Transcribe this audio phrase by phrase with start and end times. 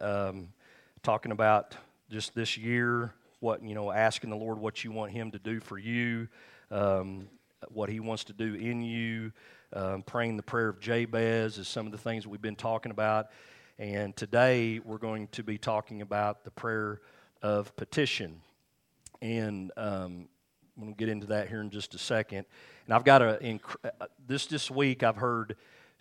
[0.00, 0.48] um,
[1.02, 1.76] talking about
[2.10, 5.60] just this year, what, you know, asking the Lord what you want Him to do
[5.60, 6.28] for you,
[6.70, 7.28] um,
[7.68, 9.32] what He wants to do in you,
[9.72, 13.28] um, praying the prayer of Jabez is some of the things we've been talking about.
[13.78, 17.00] And today we're going to be talking about the prayer
[17.42, 18.40] of petition.
[19.22, 20.28] And um,
[20.80, 22.46] to get into that here in just a second.
[22.86, 25.56] And I've got a, inc- uh, this, this week I've heard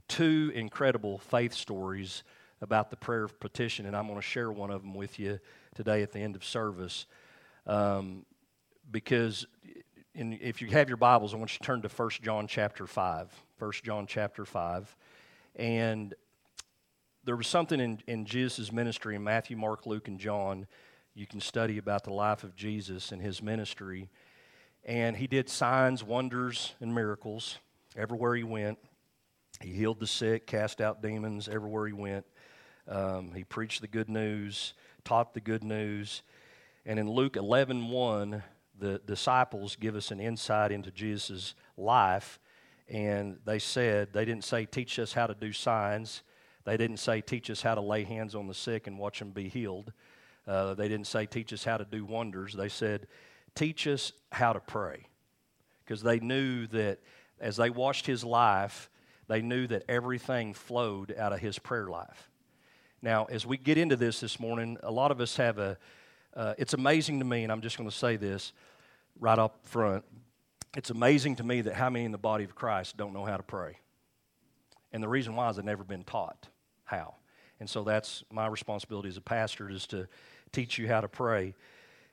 [0.08, 2.24] two incredible faith stories
[2.62, 5.40] about the prayer of petition, and I'm going to share one of them with you
[5.76, 7.06] today at the end of service.
[7.66, 8.26] Um,
[8.92, 9.46] because
[10.16, 12.88] in, if you have your Bibles, I want you to turn to 1 John chapter
[12.88, 13.44] 5.
[13.60, 14.96] 1 John chapter 5.
[15.56, 16.14] And
[17.24, 20.68] there was something in, in Jesus' ministry in Matthew, Mark, Luke, and John.
[21.14, 24.10] You can study about the life of Jesus and his ministry.
[24.86, 27.60] And he did signs, wonders, and miracles
[27.96, 28.80] everywhere he went.
[29.62, 32.26] He healed the sick, cast out demons everywhere he went.
[32.90, 34.74] Um, he preached the good news,
[35.06, 36.24] taught the good news.
[36.86, 38.44] And in Luke 11 1,
[38.80, 42.40] the disciples give us an insight into Jesus' life.
[42.88, 46.24] And they said, they didn't say, teach us how to do signs.
[46.66, 49.30] They didn't say, teach us how to lay hands on the sick and watch them
[49.30, 49.94] be healed.
[50.48, 52.54] Uh, they didn't say, teach us how to do wonders.
[52.54, 53.08] They said,
[53.54, 55.06] teach us how to pray.
[55.86, 57.00] Because they knew that
[57.40, 58.90] as they watched his life,
[59.28, 62.29] they knew that everything flowed out of his prayer life.
[63.02, 65.78] Now, as we get into this this morning, a lot of us have a,
[66.36, 68.52] uh, it's amazing to me, and I'm just going to say this
[69.20, 70.04] right up front.
[70.76, 73.38] It's amazing to me that how many in the body of Christ don't know how
[73.38, 73.78] to pray.
[74.92, 76.50] And the reason why is they've never been taught
[76.84, 77.16] how.
[77.62, 80.08] And so that's my responsibility as a pastor is to
[80.52, 81.56] teach you how to pray.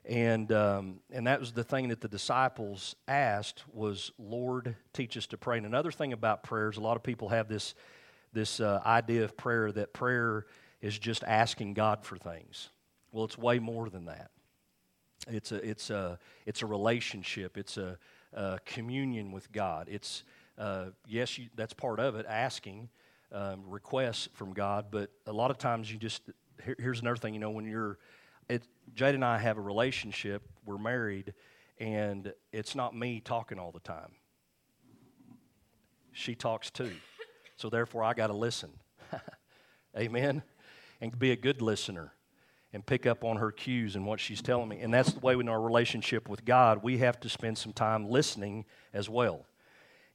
[0.05, 5.27] And, um, and that was the thing that the disciples asked was, Lord, teach us
[5.27, 5.57] to pray.
[5.57, 7.75] And another thing about prayers, a lot of people have this,
[8.31, 10.45] this uh, idea of prayer that prayer
[10.81, 12.69] is just asking God for things.
[13.11, 14.31] Well, it's way more than that.
[15.27, 17.57] It's a, it's a, it's a relationship.
[17.57, 17.97] It's a,
[18.33, 19.87] a communion with God.
[19.89, 20.23] It's,
[20.57, 22.89] uh, yes, you, that's part of it, asking
[23.31, 26.21] um, requests from God, but a lot of times you just,
[26.63, 27.97] here, here's another thing, you know, when you're,
[28.49, 28.63] it,
[28.95, 31.33] Jade and I have a relationship, we're married,
[31.79, 34.11] and it's not me talking all the time.
[36.13, 36.91] She talks too.
[37.57, 38.71] So therefore, I got to listen.
[39.97, 40.41] Amen?
[40.99, 42.13] And be a good listener
[42.73, 44.79] and pick up on her cues and what she's telling me.
[44.81, 48.09] And that's the way in our relationship with God, we have to spend some time
[48.09, 49.45] listening as well.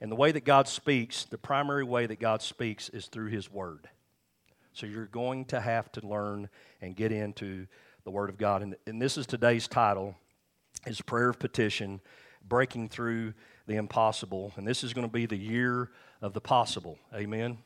[0.00, 3.50] And the way that God speaks, the primary way that God speaks is through His
[3.50, 3.88] Word.
[4.72, 6.48] So you're going to have to learn
[6.80, 7.66] and get into
[8.04, 8.62] the Word of God.
[8.62, 10.16] And, and this is today's title,
[10.86, 12.00] is Prayer of Petition,
[12.48, 13.34] Breaking Through
[13.66, 14.52] the Impossible.
[14.56, 16.98] And this is going to be the year of the possible.
[17.14, 17.58] Amen.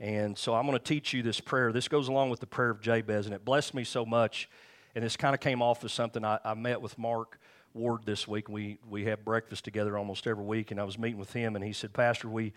[0.00, 1.72] And so I'm going to teach you this prayer.
[1.72, 4.48] This goes along with the prayer of Jabez, and it blessed me so much.
[4.94, 7.40] And this kind of came off of something I, I met with Mark
[7.74, 8.48] Ward this week.
[8.48, 11.64] We, we have breakfast together almost every week, and I was meeting with him, and
[11.64, 12.52] he said, Pastor, we,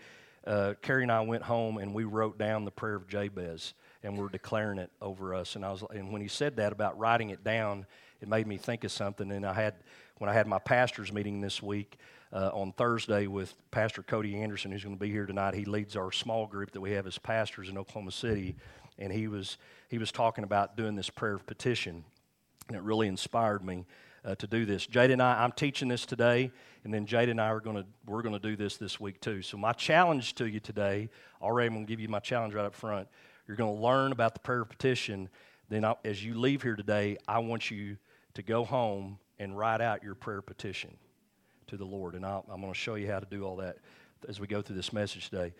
[0.46, 4.16] uh, Carrie and I went home and we wrote down the prayer of Jabez, and
[4.16, 5.56] we're declaring it over us.
[5.56, 7.86] And, I was, and when he said that about writing it down,
[8.20, 9.30] it made me think of something.
[9.30, 9.74] And I had,
[10.18, 11.98] when I had my pastor's meeting this week,
[12.32, 15.54] uh, on Thursday with Pastor Cody Anderson, who's going to be here tonight.
[15.54, 18.56] He leads our small group that we have as pastors in Oklahoma City,
[18.98, 22.04] and he was he was talking about doing this prayer of petition,
[22.68, 23.84] and it really inspired me
[24.24, 24.86] uh, to do this.
[24.86, 26.50] Jade and I, I'm teaching this today,
[26.84, 29.20] and then Jade and I are going to we're going to do this this week
[29.20, 29.42] too.
[29.42, 31.10] So my challenge to you today,
[31.42, 33.08] already I'm going to give you my challenge right up front.
[33.46, 35.28] You're going to learn about the prayer of petition.
[35.68, 37.96] Then I, as you leave here today, I want you
[38.34, 40.96] to go home and write out your prayer petition
[41.68, 42.14] to the Lord.
[42.14, 43.78] And i am going to show you how to do all that
[44.28, 45.54] as we go through this message today.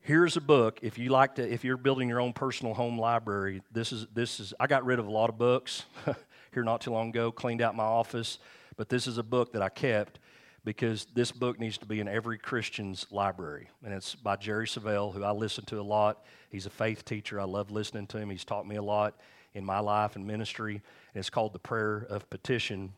[0.00, 0.80] Here's a book.
[0.82, 4.38] If you like to, if you're building your own personal home library, this is this
[4.38, 4.52] is.
[4.60, 5.84] I got rid of a lot of books
[6.52, 7.32] here not too long ago.
[7.32, 8.38] Cleaned out my office,
[8.76, 10.18] but this is a book that I kept
[10.64, 13.68] because this book needs to be in every Christian's library.
[13.84, 16.24] And it's by Jerry Savelle, who I listen to a lot.
[16.50, 17.40] He's a faith teacher.
[17.40, 18.30] I love listening to him.
[18.30, 19.20] He's taught me a lot
[19.54, 20.74] in my life and ministry.
[20.74, 22.92] And it's called The Prayer of Petition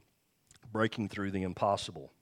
[0.72, 2.12] Breaking Through the Impossible.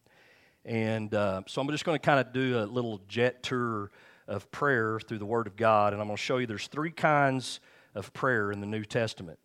[0.65, 3.91] And uh, so I'm just going to kind of do a little jet tour
[4.27, 5.93] of prayer through the Word of God.
[5.93, 7.61] And I'm going to show you there's three kinds
[7.95, 9.39] of prayer in the New Testament.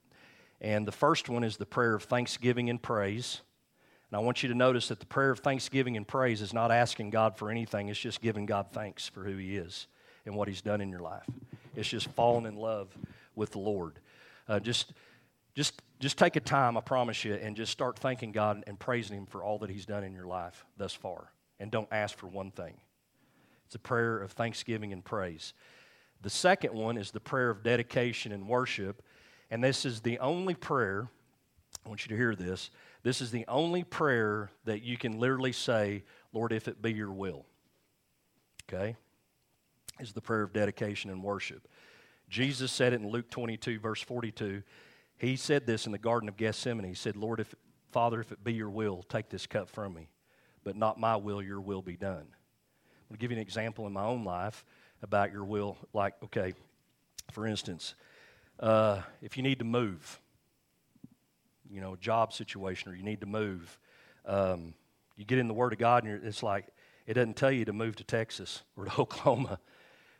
[0.61, 3.41] And the first one is the prayer of thanksgiving and praise.
[4.09, 6.71] And I want you to notice that the prayer of thanksgiving and praise is not
[6.71, 9.87] asking God for anything, it's just giving God thanks for who He is
[10.25, 11.25] and what He's done in your life.
[11.75, 12.89] It's just falling in love
[13.35, 13.99] with the Lord.
[14.47, 14.93] Uh, just,
[15.59, 19.17] just just take a time, I promise you, and just start thanking God and praising
[19.17, 21.33] Him for all that He's done in your life thus far.
[21.59, 22.75] And don't ask for one thing.
[23.65, 25.53] It's a prayer of thanksgiving and praise.
[26.21, 29.03] The second one is the prayer of dedication and worship.
[29.51, 31.09] And this is the only prayer,
[31.85, 32.71] I want you to hear this.
[33.03, 37.11] This is the only prayer that you can literally say, Lord, if it be your
[37.11, 37.45] will.
[38.71, 38.95] Okay?
[39.99, 41.67] Is the prayer of dedication and worship.
[42.29, 44.63] Jesus said it in Luke 22, verse 42.
[45.19, 46.87] He said this in the Garden of Gethsemane.
[46.87, 47.53] He said, Lord, if,
[47.91, 50.09] Father, if it be your will, take this cup from me,
[50.63, 52.25] but not my will, your will be done.
[52.25, 54.63] I'm going to give you an example in my own life
[55.03, 55.77] about your will.
[55.93, 56.53] Like, okay,
[57.31, 57.95] for instance,
[58.61, 60.21] uh, if you need to move,
[61.69, 63.77] you know, job situation, or you need to move,
[64.25, 64.73] um,
[65.17, 66.67] you get in the Word of God, and it's like
[67.05, 69.59] it doesn't tell you to move to Texas or to Oklahoma,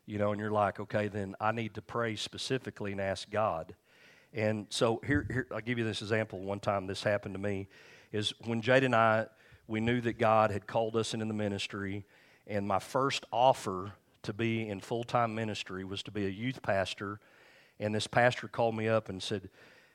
[0.06, 3.75] you know, and you're like, okay, then I need to pray specifically and ask God.
[4.34, 6.40] And so here, here I'll give you this example.
[6.40, 7.68] One time this happened to me
[8.12, 9.28] is when Jade and I
[9.68, 12.04] we knew that God had called us into the ministry,
[12.48, 13.94] and my first offer
[14.24, 17.20] to be in full time ministry was to be a youth pastor.
[17.80, 19.50] And this pastor called me up and said,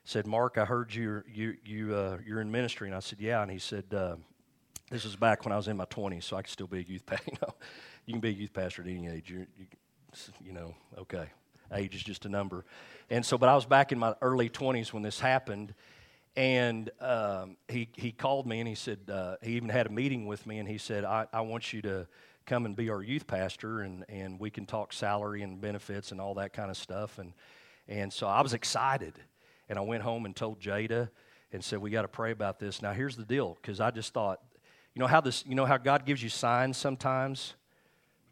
[0.05, 3.41] said Mark, I heard you you you uh, you're in ministry, and I said, yeah.
[3.41, 4.15] And he said, uh,
[4.89, 6.83] this was back when I was in my 20s, so I could still be a
[6.83, 7.31] youth pastor.
[7.31, 7.53] You know,
[8.05, 9.31] you can be a youth pastor at any age.
[9.31, 9.65] You're, you,
[10.43, 11.25] you know, okay,
[11.73, 12.65] age is just a number.
[13.09, 15.73] And so, but I was back in my early 20s when this happened,
[16.35, 20.25] and um, he he called me and he said uh, he even had a meeting
[20.25, 22.07] with me, and he said, I, I want you to
[22.45, 26.21] come and be our youth pastor and, and we can talk salary and benefits and
[26.21, 27.17] all that kind of stuff.
[27.17, 27.33] And,
[27.87, 29.13] and so I was excited.
[29.67, 31.09] And I went home and told Jada
[31.51, 32.81] and said, We got to pray about this.
[32.81, 34.39] Now, here's the deal because I just thought,
[34.93, 37.55] you know how this, you know how God gives you signs sometimes,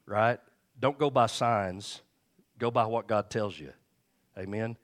[0.05, 0.39] right?
[0.79, 2.01] Don't go by signs,
[2.63, 3.73] go by what God tells you.
[4.37, 4.77] Amen.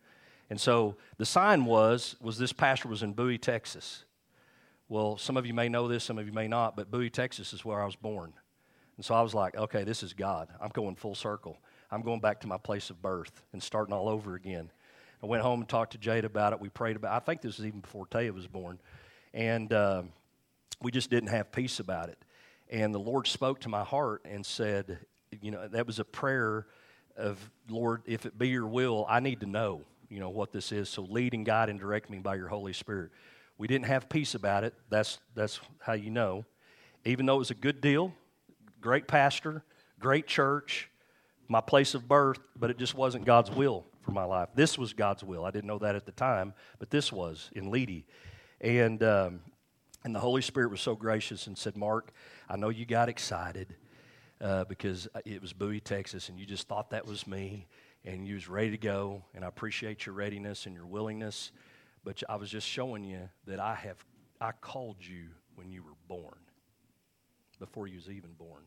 [0.50, 4.04] And so the sign was was this pastor was in Bowie, Texas.
[4.90, 7.54] Well, some of you may know this, some of you may not, but Bowie, Texas
[7.54, 8.34] is where I was born.
[8.98, 10.50] And so I was like, okay, this is God.
[10.60, 11.58] I'm going full circle.
[11.90, 14.72] I'm going back to my place of birth and starting all over again.
[15.24, 16.60] I went home and talked to Jade about it.
[16.60, 17.16] We prayed about it.
[17.16, 18.78] I think this was even before Taya was born.
[19.34, 20.04] And uh,
[20.82, 22.18] we just didn't have peace about it.
[22.70, 25.00] And the Lord spoke to my heart and said,
[25.42, 26.66] you know, that was a prayer
[27.20, 30.72] of, Lord, if it be your will, I need to know, you know, what this
[30.72, 30.90] is.
[30.90, 33.12] So lead and guide and direct me by your Holy Spirit.
[33.58, 34.74] We didn't have peace about it.
[34.90, 36.46] That's, that's how you know.
[37.06, 38.14] Even though it was a good deal,
[38.82, 39.64] great pastor,
[40.00, 40.90] great church,
[41.48, 44.50] my place of birth, but it just wasn't God's will for my life.
[44.56, 45.46] This was God's will.
[45.46, 48.06] I didn't know that at the time, but this was in Leedey.
[48.62, 49.42] And, um,
[50.04, 52.14] and the Holy Spirit was so gracious and said, Mark,
[52.50, 53.76] I know you got excited
[54.42, 57.68] uh, because it was Bowie, Texas, and you just thought that was me,
[58.06, 61.52] and you was ready to go, and I appreciate your readiness and your willingness,
[62.04, 63.98] but I was just showing you that I have
[64.42, 66.38] I called you when you were born
[67.60, 68.64] before you was even born.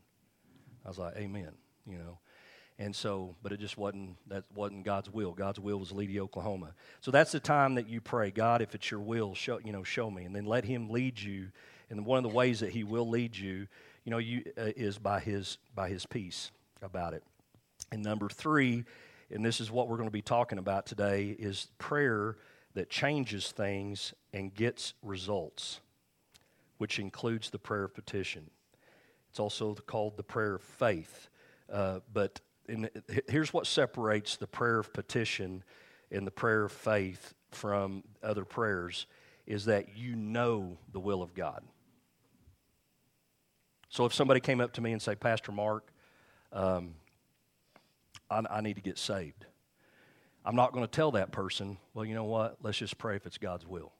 [0.85, 1.53] I was like, Amen,
[1.87, 2.19] you know.
[2.79, 5.33] And so, but it just wasn't that wasn't God's will.
[5.33, 6.75] God's will was Leedey, Oklahoma.
[7.01, 9.85] So that's the time that you pray, God, if it's your will, show you know,
[9.85, 11.49] show me, and then let Him lead you.
[11.91, 13.69] And one of the ways that He will lead you,
[14.05, 16.51] you know, you uh, is by His by His peace
[16.83, 17.23] about it.
[17.91, 18.85] And number three,
[19.31, 22.37] and this is what we're going to be talking about today, is prayer
[22.75, 25.81] that changes things and gets results,
[26.79, 28.51] which includes the prayer of petition.
[29.31, 31.29] It's also called the prayer of faith.
[31.71, 32.89] Uh, but in,
[33.29, 35.65] here's what separates the prayer of petition
[36.11, 39.07] and the prayer of faith from other prayers
[39.47, 41.63] is that you know the will of God.
[43.93, 45.93] So if somebody came up to me and say, Pastor Mark,
[46.51, 46.95] um,
[48.31, 49.45] I, I need to get saved.
[50.47, 52.57] I'm not going to tell that person, well, you know what?
[52.63, 53.93] Let's just pray if it's God's will.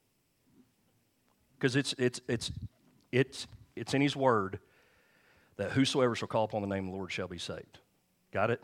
[1.55, 2.51] Because it's, it's, it's,
[3.11, 3.45] it's,
[3.75, 4.59] it's in His Word
[5.57, 7.77] that whosoever shall call upon the name of the Lord shall be saved.
[8.31, 8.63] Got it?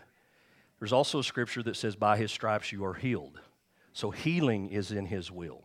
[0.80, 3.40] There's also a scripture that says, By his stripes you are healed.
[3.94, 5.62] So healing is in his will.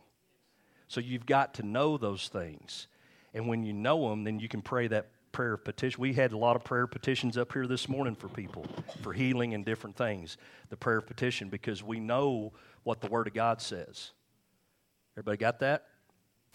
[0.87, 2.87] So you've got to know those things.
[3.33, 5.99] And when you know them, then you can pray that prayer petition.
[5.99, 8.65] We had a lot of prayer petitions up here this morning for people
[9.01, 10.37] for healing and different things.
[10.69, 14.11] The prayer petition, because we know what the Word of God says.
[15.17, 15.87] Everybody got that?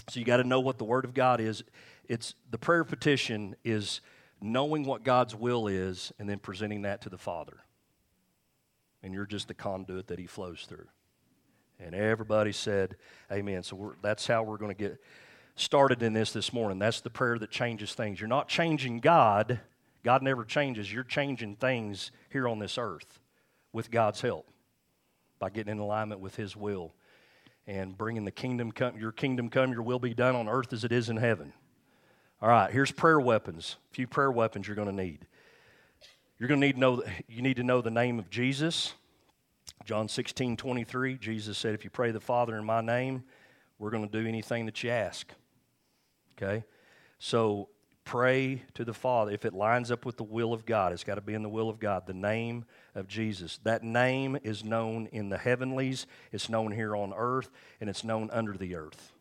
[0.08, 1.62] So you got to know what the Word of God is.
[2.08, 4.00] It's the prayer petition is
[4.40, 7.58] knowing what God's will is and then presenting that to the Father.
[9.02, 10.86] And you're just the conduit that He flows through.
[11.78, 12.96] And everybody said,
[13.30, 13.62] Amen.
[13.62, 14.98] So that's how we're going to get
[15.60, 16.78] started in this this morning.
[16.78, 18.20] That's the prayer that changes things.
[18.20, 19.60] You're not changing God,
[20.02, 20.92] God never changes.
[20.92, 23.18] You're changing things here on this earth
[23.72, 24.48] with God's help
[25.38, 26.94] by getting in alignment with His will
[27.66, 30.84] and bringing the kingdom come, your kingdom come, your will be done on earth as
[30.84, 31.52] it is in heaven.
[32.42, 33.76] All right, here's prayer weapons.
[33.90, 35.26] A few prayer weapons you're going to need.
[36.38, 38.94] You're going to need to know you need to know the name of Jesus.
[39.84, 43.24] John 16, 23, Jesus said, If you pray the Father in my name,
[43.78, 45.30] we're going to do anything that you ask.
[46.40, 46.64] Okay?
[47.18, 47.68] So
[48.04, 49.30] pray to the Father.
[49.30, 51.48] If it lines up with the will of God, it's got to be in the
[51.48, 53.58] will of God, the name of Jesus.
[53.64, 58.30] That name is known in the heavenlies, it's known here on earth, and it's known
[58.32, 59.12] under the earth.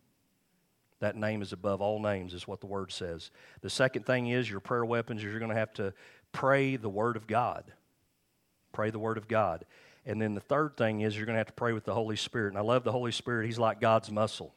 [1.01, 3.31] That name is above all names, is what the word says.
[3.61, 5.93] The second thing is your prayer weapons is you're going to have to
[6.31, 7.71] pray the word of God.
[8.73, 9.65] Pray the word of God.
[10.05, 12.15] And then the third thing is you're going to have to pray with the Holy
[12.15, 12.49] Spirit.
[12.49, 13.45] And I love the Holy Spirit.
[13.45, 14.53] He's like God's muscle.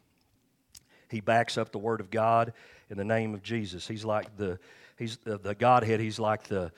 [1.13, 2.53] He backs up the word of God
[2.91, 3.87] in the name of Jesus.
[3.87, 4.59] He's like the
[4.99, 6.01] he's the, the Godhead.
[6.01, 6.73] He's like the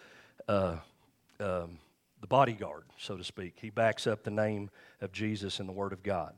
[0.47, 0.77] uh,
[1.41, 1.79] um,
[2.21, 3.55] the bodyguard, so to speak.
[3.61, 6.35] He backs up the name of Jesus in the Word of God.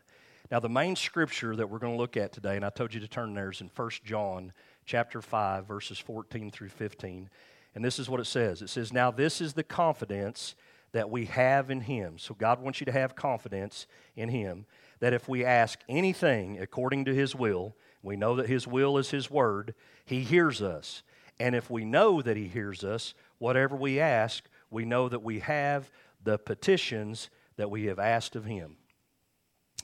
[0.50, 3.00] Now, the main scripture that we're going to look at today, and I told you
[3.00, 4.52] to turn there, is in 1 John
[4.84, 7.28] chapter 5, verses 14 through 15.
[7.74, 8.62] And this is what it says.
[8.62, 10.54] It says, Now this is the confidence
[10.92, 12.18] that we have in Him.
[12.18, 13.86] So God wants you to have confidence
[14.16, 14.66] in Him
[15.00, 17.76] that if we ask anything according to His will,
[18.06, 21.02] we know that His will is His word, He hears us.
[21.38, 25.40] And if we know that He hears us, whatever we ask, we know that we
[25.40, 25.90] have
[26.22, 28.76] the petitions that we have asked of Him.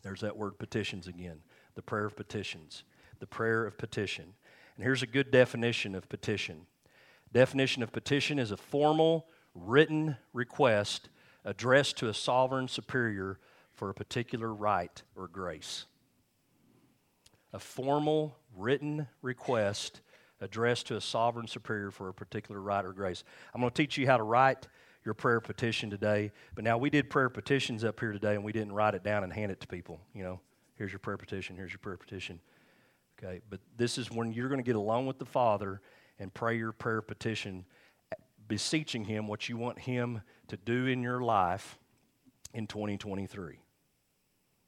[0.02, 1.40] There's that word petitions again
[1.74, 2.84] the prayer of petitions.
[3.18, 4.34] The prayer of petition.
[4.76, 6.66] And here's a good definition of petition.
[7.32, 11.08] Definition of petition is a formal written request
[11.44, 13.38] addressed to a sovereign superior
[13.72, 15.86] for a particular right or grace.
[17.52, 20.00] A formal written request
[20.40, 23.24] addressed to a sovereign superior for a particular right or grace.
[23.54, 24.66] I'm going to teach you how to write
[25.04, 26.32] your prayer petition today.
[26.54, 29.24] But now we did prayer petitions up here today and we didn't write it down
[29.24, 30.00] and hand it to people.
[30.14, 30.40] You know,
[30.76, 32.40] here's your prayer petition, here's your prayer petition.
[33.18, 35.80] Okay, but this is when you're going to get alone with the Father
[36.18, 37.64] and pray your prayer petition,
[38.48, 41.78] beseeching Him what you want Him to do in your life
[42.52, 43.60] in 2023.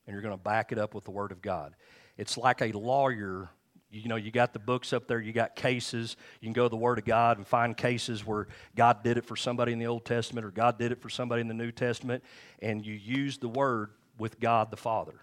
[0.07, 1.75] And you're going to back it up with the Word of God.
[2.17, 3.51] It's like a lawyer
[3.95, 6.17] you know, you got the books up there, you got cases.
[6.41, 9.25] You can go to the Word of God and find cases where God did it
[9.25, 11.71] for somebody in the Old Testament or God did it for somebody in the New
[11.71, 12.25] Testament,
[12.61, 15.15] and you use the Word with God the Father.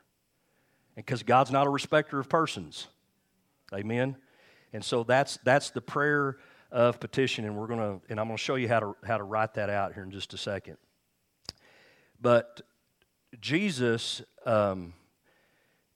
[0.95, 2.88] And because God's not a respecter of persons.
[3.74, 4.15] Amen.
[4.74, 6.38] And so that's that's the prayer
[6.71, 9.55] of petition, and we're gonna and I'm gonna show you how to how to write
[9.55, 10.77] that out here in just a second.
[12.21, 12.62] But
[13.41, 14.93] Jesus, um,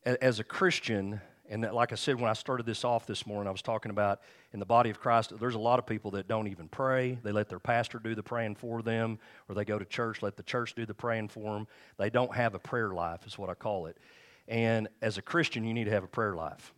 [0.06, 1.20] as a Christian,
[1.50, 3.92] and that, like I said, when I started this off this morning, I was talking
[3.92, 4.22] about
[4.54, 7.20] in the body of Christ, there's a lot of people that don't even pray.
[7.24, 10.38] They let their pastor do the praying for them, or they go to church, let
[10.38, 11.68] the church do the praying for them.
[11.98, 13.98] They don't have a prayer life, is what I call it.
[14.48, 16.74] And as a Christian, you need to have a prayer life.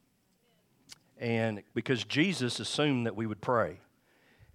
[1.20, 3.80] And because Jesus assumed that we would pray.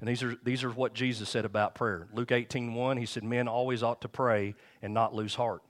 [0.00, 2.08] And these are, these are what Jesus said about prayer.
[2.12, 5.62] Luke 18 1, he said, Men always ought to pray and not lose heart.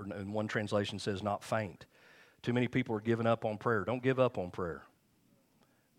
[0.00, 1.86] Or in one translation says, not faint.
[2.42, 3.84] Too many people are giving up on prayer.
[3.84, 4.82] Don't give up on prayer.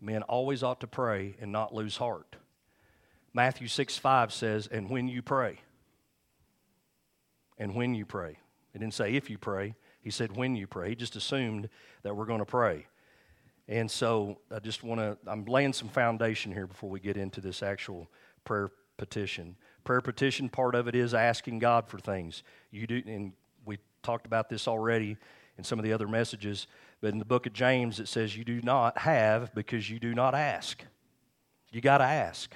[0.00, 2.36] Men always ought to pray and not lose heart.
[3.32, 5.60] Matthew 6 5 says, And when you pray,
[7.58, 8.38] and when you pray.
[8.74, 10.90] It didn't say if you pray, he said when you pray.
[10.90, 11.68] He just assumed
[12.02, 12.86] that we're going to pray.
[13.68, 17.40] And so I just want to, I'm laying some foundation here before we get into
[17.40, 18.10] this actual
[18.44, 19.56] prayer petition.
[19.84, 22.42] Prayer petition, part of it is asking God for things.
[22.70, 23.32] You do, and
[24.02, 25.16] talked about this already
[25.58, 26.66] in some of the other messages.
[27.00, 30.14] But in the book of James, it says, You do not have because you do
[30.14, 30.82] not ask.
[31.70, 32.54] You got to ask.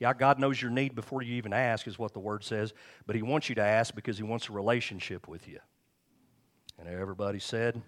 [0.00, 2.72] Yeah, God knows your need before you even ask, is what the word says.
[3.06, 5.58] But He wants you to ask because He wants a relationship with you.
[6.78, 7.80] And everybody said,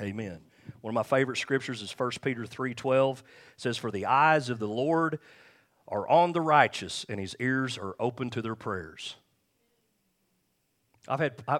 [0.00, 0.40] Amen.
[0.80, 3.18] One of my favorite scriptures is 1 Peter 3:12.
[3.18, 3.24] It
[3.56, 5.18] says, For the eyes of the Lord
[5.88, 9.16] are on the righteous, and his ears are open to their prayers.
[11.06, 11.58] I've had, I,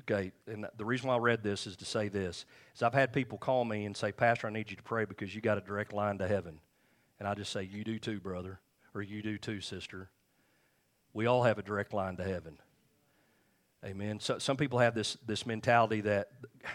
[0.00, 3.12] okay, and the reason why I read this is to say this: is I've had
[3.12, 5.60] people call me and say, Pastor, I need you to pray because you got a
[5.60, 6.60] direct line to heaven,
[7.18, 8.60] and I just say, You do too, brother,
[8.94, 10.10] or you do too, sister.
[11.12, 12.58] We all have a direct line to heaven.
[13.84, 14.18] Amen.
[14.20, 16.30] So some people have this this mentality that,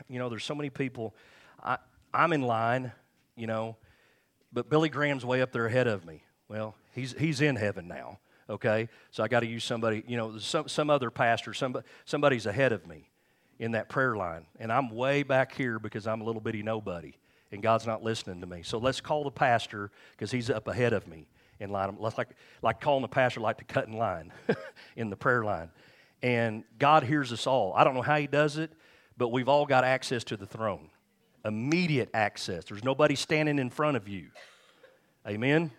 [0.07, 1.15] you know, there's so many people.
[1.63, 1.77] I,
[2.13, 2.91] I'm in line,
[3.35, 3.77] you know,
[4.53, 6.23] but Billy Graham's way up there ahead of me.
[6.47, 8.19] Well, he's he's in heaven now
[8.51, 8.89] okay?
[9.09, 12.71] So I got to use somebody, you know, some, some other pastor, somebody, somebody's ahead
[12.71, 13.09] of me
[13.57, 14.45] in that prayer line.
[14.59, 17.13] And I'm way back here because I'm a little bitty nobody
[17.51, 18.63] and God's not listening to me.
[18.63, 21.27] So let's call the pastor because he's up ahead of me
[21.59, 21.95] in line.
[21.99, 22.29] Like,
[22.61, 24.31] like calling the pastor like to cut in line
[24.95, 25.69] in the prayer line.
[26.21, 27.73] And God hears us all.
[27.73, 28.71] I don't know how he does it,
[29.17, 30.89] but we've all got access to the throne.
[31.43, 32.65] Immediate access.
[32.65, 34.27] There's nobody standing in front of you.
[35.27, 35.71] Amen?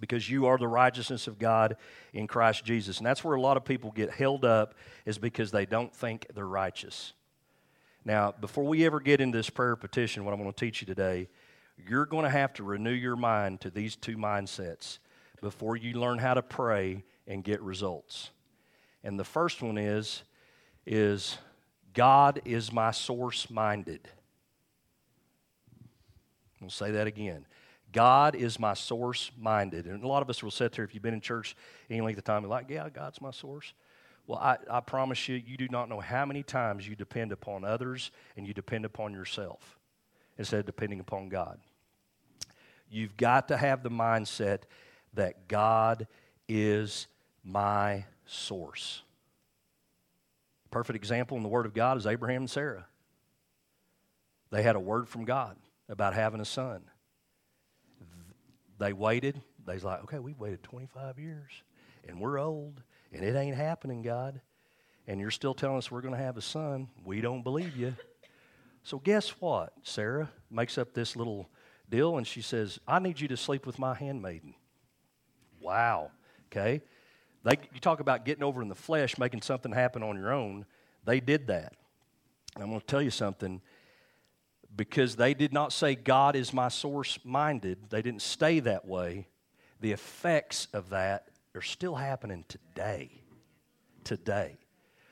[0.00, 1.76] Because you are the righteousness of God
[2.12, 2.98] in Christ Jesus.
[2.98, 4.74] And that's where a lot of people get held up,
[5.04, 7.12] is because they don't think they're righteous.
[8.04, 10.86] Now, before we ever get into this prayer petition, what I'm going to teach you
[10.86, 11.28] today,
[11.88, 14.98] you're going to have to renew your mind to these two mindsets
[15.40, 18.30] before you learn how to pray and get results.
[19.02, 20.22] And the first one is
[20.86, 21.38] is
[21.92, 24.08] God is my source minded.
[26.60, 27.44] We'll say that again.
[27.92, 29.86] God is my source minded.
[29.86, 31.56] And a lot of us will sit there, if you've been in church
[31.88, 33.72] any length of time, you're like, yeah, God's my source.
[34.26, 37.64] Well, I, I promise you, you do not know how many times you depend upon
[37.64, 39.78] others and you depend upon yourself
[40.36, 41.60] instead of depending upon God.
[42.90, 44.62] You've got to have the mindset
[45.14, 46.06] that God
[46.48, 47.06] is
[47.44, 49.02] my source.
[50.70, 52.86] Perfect example in the Word of God is Abraham and Sarah.
[54.50, 55.56] They had a word from God
[55.88, 56.82] about having a son.
[58.78, 59.40] They waited.
[59.66, 61.50] They was like, okay, we've waited 25 years
[62.06, 64.40] and we're old and it ain't happening, God.
[65.06, 66.88] And you're still telling us we're going to have a son.
[67.04, 67.94] We don't believe you.
[68.82, 69.72] So, guess what?
[69.82, 71.48] Sarah makes up this little
[71.88, 74.54] deal and she says, I need you to sleep with my handmaiden.
[75.60, 76.10] Wow.
[76.50, 76.82] Okay.
[77.44, 80.66] They, you talk about getting over in the flesh, making something happen on your own.
[81.04, 81.74] They did that.
[82.54, 83.60] And I'm going to tell you something
[84.76, 89.28] because they did not say, God is my source minded, they didn't stay that way.
[89.80, 93.10] The effects of that are still happening today.
[94.04, 94.58] Today.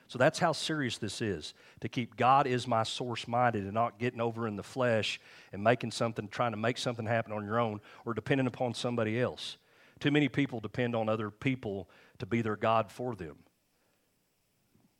[0.09, 3.99] So that's how serious this is to keep God is my source minded and not
[3.99, 5.21] getting over in the flesh
[5.52, 9.21] and making something, trying to make something happen on your own or depending upon somebody
[9.21, 9.56] else.
[10.00, 13.37] Too many people depend on other people to be their God for them.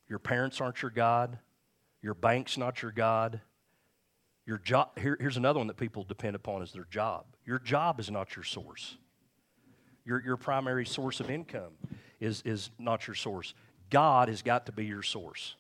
[0.09, 1.39] Your parents aren't your God,
[2.03, 3.41] your bank's not your God,
[4.47, 7.25] your job, here, here's another one that people depend upon is their job.
[7.47, 8.97] Your job is not your source.
[10.05, 11.73] Your, your primary source of income
[12.21, 13.55] is, is not your source.
[13.91, 15.57] God has got to be your source.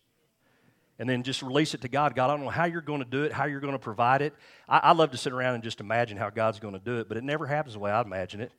[0.98, 2.14] And then just release it to God.
[2.14, 4.22] God, I don't know how you're going to do it, how you're going to provide
[4.22, 4.34] it.
[4.68, 7.09] I, I love to sit around and just imagine how God's going to do it,
[7.09, 8.52] but it never happens the way I imagine it.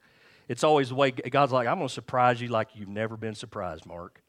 [0.47, 3.35] It's always the way God's like, I'm going to surprise you like you've never been
[3.35, 4.21] surprised, Mark.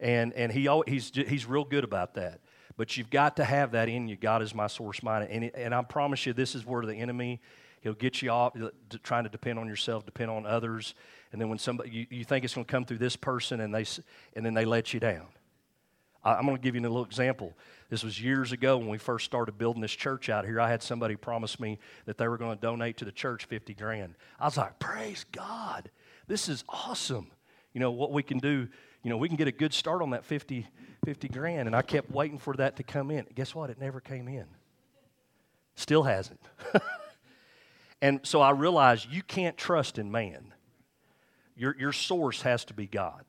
[0.00, 2.40] And, and he, he's, he's real good about that.
[2.76, 4.16] But you've got to have that in you.
[4.16, 5.22] God is my source mine.
[5.30, 7.40] And, and I promise you, this is where the enemy,
[7.80, 8.68] he'll get you off uh,
[9.02, 10.94] trying to depend on yourself, depend on others.
[11.32, 13.74] And then when somebody, you, you think it's going to come through this person and,
[13.74, 13.84] they,
[14.34, 15.26] and then they let you down.
[16.26, 17.54] I'm going to give you a little example.
[17.88, 20.60] This was years ago when we first started building this church out here.
[20.60, 23.74] I had somebody promise me that they were going to donate to the church 50
[23.74, 24.16] grand.
[24.40, 25.88] I was like, praise God.
[26.26, 27.28] This is awesome.
[27.72, 28.68] You know, what we can do,
[29.06, 30.66] you know, we can get a good start on that 50,
[31.04, 31.68] 50 grand.
[31.68, 33.24] And I kept waiting for that to come in.
[33.36, 33.70] Guess what?
[33.70, 34.46] It never came in.
[35.76, 36.40] Still hasn't.
[38.02, 40.52] and so I realized you can't trust in man.
[41.54, 43.24] Your, your source has to be God.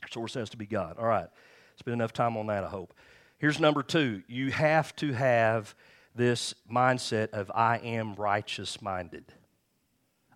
[0.00, 0.96] Your source has to be God.
[0.98, 1.28] All right.
[1.76, 2.92] Spend enough time on that, I hope.
[3.38, 5.76] Here's number two you have to have
[6.16, 9.32] this mindset of I am righteous minded.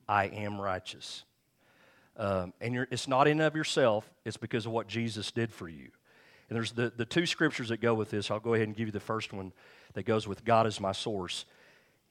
[0.08, 1.24] I am righteous.
[2.16, 5.90] Um, and it's not in of yourself, it's because of what Jesus did for you.
[6.48, 8.30] And there's the, the two scriptures that go with this.
[8.30, 9.52] I'll go ahead and give you the first one
[9.94, 11.44] that goes with God is my source.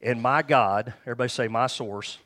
[0.01, 2.19] And my God, everybody say, my source,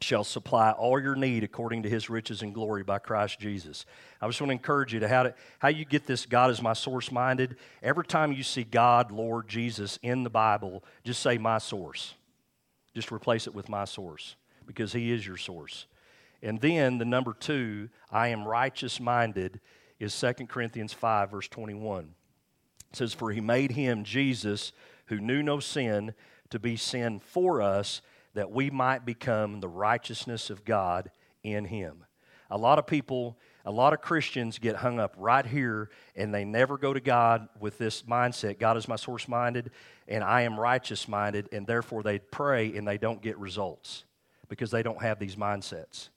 [0.00, 3.84] shall supply all your need according to his riches and glory by Christ Jesus.
[4.20, 6.62] I just want to encourage you to how, to how you get this God is
[6.62, 7.56] my source minded.
[7.82, 12.14] Every time you see God, Lord, Jesus in the Bible, just say my source.
[12.94, 15.86] Just replace it with my source because he is your source.
[16.42, 19.60] And then the number two, I am righteous minded,
[19.98, 22.14] is 2 Corinthians 5, verse 21.
[22.90, 24.72] It says, For he made him, Jesus,
[25.06, 26.14] who knew no sin,
[26.50, 28.00] to be sin for us,
[28.34, 31.10] that we might become the righteousness of God
[31.42, 32.04] in him.
[32.50, 36.44] A lot of people, a lot of Christians get hung up right here and they
[36.44, 39.70] never go to God with this mindset God is my source minded
[40.08, 44.04] and I am righteous minded, and therefore they pray and they don't get results
[44.48, 46.08] because they don't have these mindsets.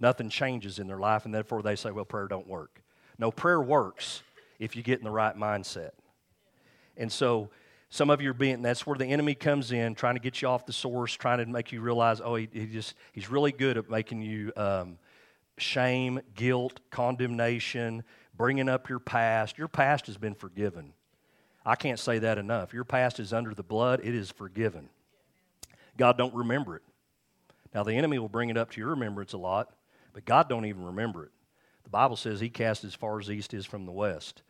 [0.00, 2.82] Nothing changes in their life, and therefore they say, Well, prayer don't work.
[3.18, 4.22] No, prayer works
[4.58, 5.90] if you get in the right mindset.
[6.96, 7.50] And so
[7.90, 10.48] some of you are being, that's where the enemy comes in, trying to get you
[10.48, 13.76] off the source, trying to make you realize, oh, he, he just, he's really good
[13.76, 14.98] at making you um,
[15.58, 18.02] shame, guilt, condemnation,
[18.36, 19.58] bringing up your past.
[19.58, 20.92] Your past has been forgiven.
[21.64, 22.74] I can't say that enough.
[22.74, 24.88] Your past is under the blood, it is forgiven.
[25.96, 26.82] God don't remember it.
[27.72, 29.72] Now, the enemy will bring it up to your remembrance a lot,
[30.14, 31.32] but God don't even remember it.
[31.82, 34.42] The Bible says he cast as far as east is from the west.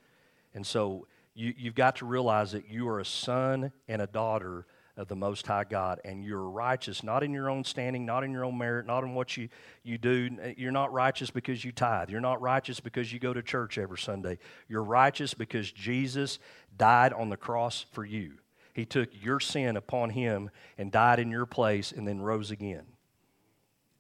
[0.54, 4.66] And so you, you've got to realize that you are a son and a daughter
[4.96, 8.30] of the Most High God, and you're righteous not in your own standing, not in
[8.30, 9.48] your own merit, not in what you,
[9.82, 10.30] you do.
[10.56, 12.10] You're not righteous because you tithe.
[12.10, 14.38] You're not righteous because you go to church every Sunday.
[14.68, 16.38] You're righteous because Jesus
[16.76, 18.34] died on the cross for you.
[18.72, 22.84] He took your sin upon him and died in your place and then rose again.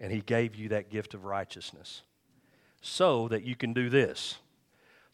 [0.00, 2.02] And he gave you that gift of righteousness
[2.80, 4.36] so that you can do this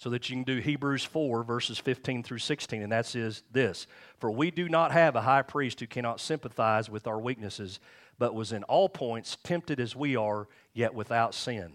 [0.00, 3.86] so that you can do Hebrews 4, verses 15 through 16, and that is this
[4.18, 7.80] For we do not have a high priest who cannot sympathize with our weaknesses,
[8.18, 11.72] but was in all points tempted as we are, yet without sin.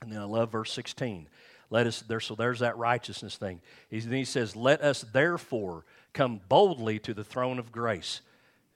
[0.00, 1.28] And then I love verse 16.
[1.68, 3.60] Let us there, so there's that righteousness thing.
[3.90, 8.22] He, he says, Let us therefore come boldly to the throne of grace.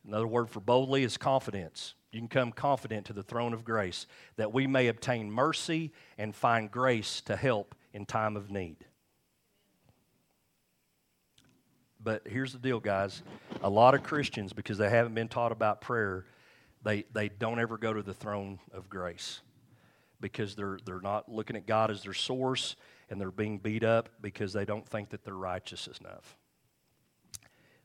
[0.07, 1.95] Another word for boldly is confidence.
[2.13, 6.35] You can come confident to the throne of grace that we may obtain mercy and
[6.35, 8.77] find grace to help in time of need.
[12.03, 13.23] But here's the deal, guys.
[13.63, 16.25] A lot of Christians, because they haven't been taught about prayer,
[16.85, 19.41] they, they don't ever go to the throne of grace
[20.21, 22.77] because they're, they're not looking at God as their source
[23.11, 26.37] and they're being beat up because they don't think that they're righteous enough.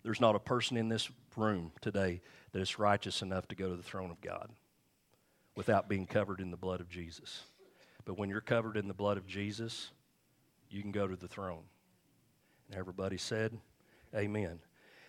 [0.04, 3.76] There's not a person in this room today that is righteous enough to go to
[3.76, 4.50] the throne of God
[5.56, 7.44] without being covered in the blood of Jesus.
[8.06, 9.92] But when you're covered in the blood of Jesus,
[10.70, 11.64] you can go to the throne.
[12.70, 13.58] And everybody said,
[14.16, 14.60] Amen.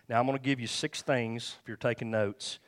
[0.08, 2.58] Now, I'm going to give you six things, if you're taking notes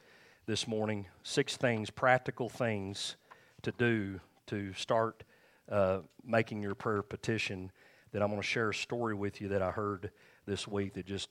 [0.46, 3.16] this morning, six things, practical things
[3.62, 5.24] to do to start
[5.70, 7.70] uh, making your prayer petition.
[8.12, 10.10] That I'm going to share a story with you that I heard
[10.46, 11.28] this week that just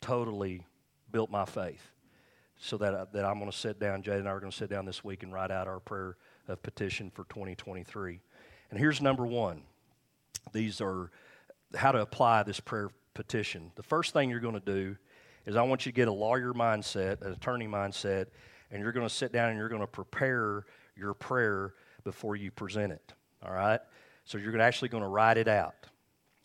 [0.00, 0.66] totally
[1.10, 1.82] built my faith.
[2.60, 4.56] So that, I, that I'm going to sit down, Jay and I are going to
[4.56, 6.16] sit down this week and write out our prayer
[6.48, 8.20] of petition for 2023.
[8.70, 9.62] And here's number one
[10.52, 11.10] these are
[11.74, 13.70] how to apply this prayer petition.
[13.74, 14.96] The first thing you're going to do
[15.46, 18.26] is I want you to get a lawyer mindset, an attorney mindset,
[18.70, 22.50] and you're going to sit down and you're going to prepare your prayer before you
[22.50, 23.12] present it.
[23.44, 23.80] All right?
[24.24, 25.86] So you're actually going to write it out,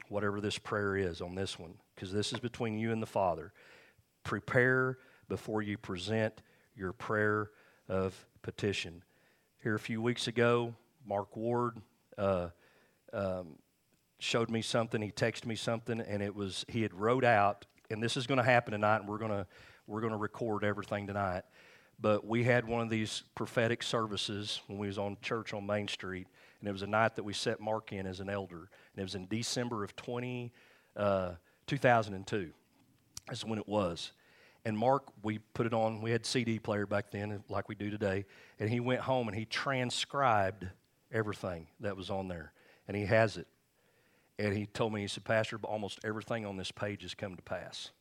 [0.10, 3.54] whatever this prayer is on this one, because this is between you and the Father.
[4.24, 4.98] Prepare
[5.30, 6.42] before you present
[6.76, 7.52] your prayer
[7.88, 9.04] of petition.
[9.62, 10.76] Here a few weeks ago,
[11.06, 11.78] Mark Ward
[12.18, 12.50] uh,
[13.12, 13.58] um,
[14.20, 15.02] showed me something.
[15.02, 17.66] He texted me something, and it was he had wrote out.
[17.90, 19.46] And this is going to happen tonight, and we're going to
[19.88, 21.44] we're going to record everything tonight.
[22.00, 25.88] But we had one of these prophetic services when we was on church on Main
[25.88, 26.28] Street,
[26.60, 29.04] and it was a night that we set Mark in as an elder, and it
[29.04, 30.52] was in December of 20,
[30.96, 31.32] uh,
[31.78, 32.52] 2002.
[33.28, 34.12] That's when it was.
[34.64, 36.02] And Mark, we put it on.
[36.02, 38.26] We had CD player back then, like we do today.
[38.60, 40.68] And he went home and he transcribed
[41.12, 42.54] everything that was on there,
[42.88, 43.48] and he has it.
[44.40, 47.42] And he told me, he said, Pastor, almost everything on this page has come to
[47.42, 47.92] pass.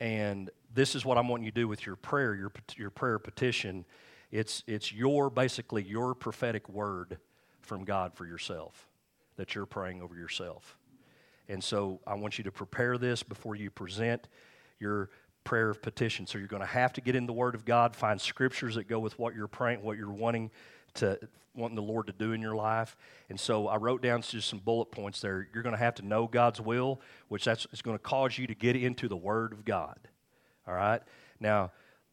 [0.00, 3.18] And this is what I'm wanting you to do with your prayer, your, your prayer
[3.18, 3.84] petition.
[4.30, 7.18] It's, it's your, basically, your prophetic word
[7.60, 8.86] from God for yourself
[9.36, 10.76] that you're praying over yourself.
[11.48, 14.28] And so I want you to prepare this before you present
[14.78, 15.10] your
[15.44, 16.26] prayer of petition.
[16.26, 18.86] So you're going to have to get in the Word of God, find scriptures that
[18.86, 20.50] go with what you're praying, what you're wanting
[20.94, 21.18] to
[21.54, 22.96] wanting the Lord to do in your life.
[23.28, 25.48] And so I wrote down just some bullet points there.
[25.52, 28.46] You're going to have to know God's will, which that's is going to cause you
[28.46, 29.98] to get into the Word of God.
[30.66, 31.02] All right.
[31.40, 31.72] Now,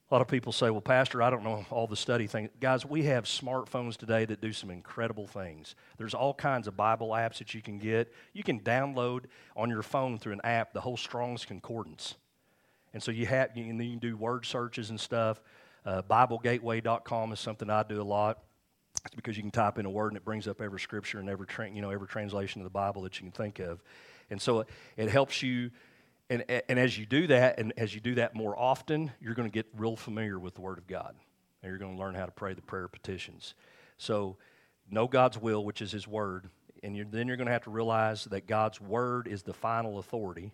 [0.09, 2.85] a lot of people say, "Well, Pastor, I don't know all the study things." Guys,
[2.85, 5.75] we have smartphones today that do some incredible things.
[5.97, 8.13] There's all kinds of Bible apps that you can get.
[8.33, 12.15] You can download on your phone through an app the whole Strong's Concordance,
[12.93, 15.41] and so you have you, you can do word searches and stuff.
[15.85, 18.39] Uh, BibleGateway.com is something I do a lot.
[19.05, 21.29] It's because you can type in a word and it brings up every scripture and
[21.29, 23.81] every tra- you know every translation of the Bible that you can think of,
[24.29, 25.71] and so it, it helps you.
[26.29, 29.47] And, and as you do that, and as you do that more often, you're going
[29.47, 31.15] to get real familiar with the Word of God,
[31.61, 33.53] and you're going to learn how to pray the prayer petitions.
[33.97, 34.37] So,
[34.89, 36.49] know God's will, which is His Word,
[36.81, 39.99] and you're, then you're going to have to realize that God's Word is the final
[39.99, 40.51] authority.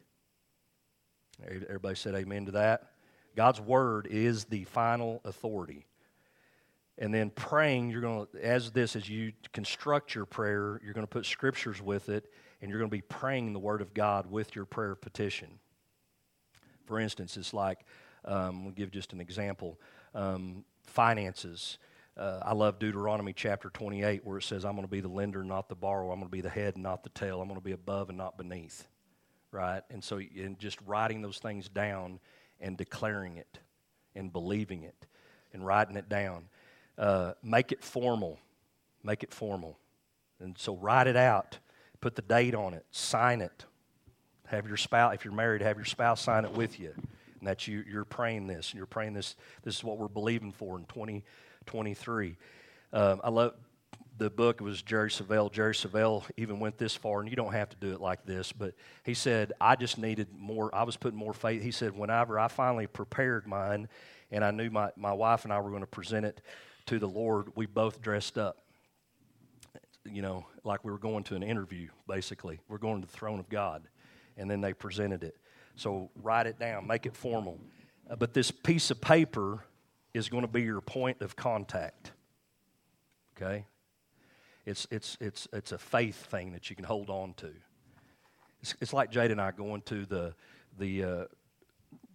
[1.43, 2.91] Everybody said Amen to that.
[3.35, 5.85] God's Word is the final authority.
[6.97, 11.07] And then praying, you're going to, as this, as you construct your prayer, you're going
[11.07, 12.29] to put scriptures with it,
[12.61, 15.59] and you're going to be praying the Word of God with your prayer petition.
[16.85, 17.79] For instance, it's like,
[18.25, 19.79] um, we'll give just an example
[20.13, 21.77] um, finances.
[22.17, 25.43] Uh, I love Deuteronomy chapter 28, where it says, I'm going to be the lender,
[25.43, 26.11] not the borrower.
[26.11, 27.41] I'm going to be the head, not the tail.
[27.41, 28.87] I'm going to be above and not beneath.
[29.51, 29.81] Right?
[29.89, 32.19] And so, in just writing those things down
[32.59, 33.59] and declaring it
[34.15, 35.07] and believing it
[35.53, 36.45] and writing it down
[36.97, 38.39] uh, make it formal.
[39.03, 39.77] Make it formal.
[40.39, 41.59] And so write it out,
[42.01, 43.65] put the date on it, sign it.
[44.47, 46.93] Have your spouse, if you're married, have your spouse sign it with you.
[47.39, 49.35] And that you, you're praying this, and you're praying this.
[49.63, 52.35] This is what we're believing for in 2023.
[52.93, 53.53] Um, I love
[54.17, 54.61] the book.
[54.61, 55.51] It was Jerry Savelle.
[55.51, 58.51] Jerry Savelle even went this far, and you don't have to do it like this,
[58.51, 61.63] but he said, I just needed more, I was putting more faith.
[61.63, 63.87] He said, whenever I finally prepared mine,
[64.31, 66.41] and I knew my, my wife and I were going to present it
[66.87, 68.60] to the Lord, we both dressed up.
[70.05, 72.59] You know, like we were going to an interview, basically.
[72.67, 73.83] We're going to the throne of God.
[74.37, 75.37] And then they presented it.
[75.75, 77.59] So write it down, make it formal.
[78.09, 79.63] Uh, but this piece of paper
[80.13, 82.11] is going to be your point of contact.
[83.35, 83.65] Okay?
[84.65, 87.51] It's, it's, it's, it's a faith thing that you can hold on to.
[88.61, 90.33] It's, it's like Jade and I going to the,
[90.77, 91.23] the uh,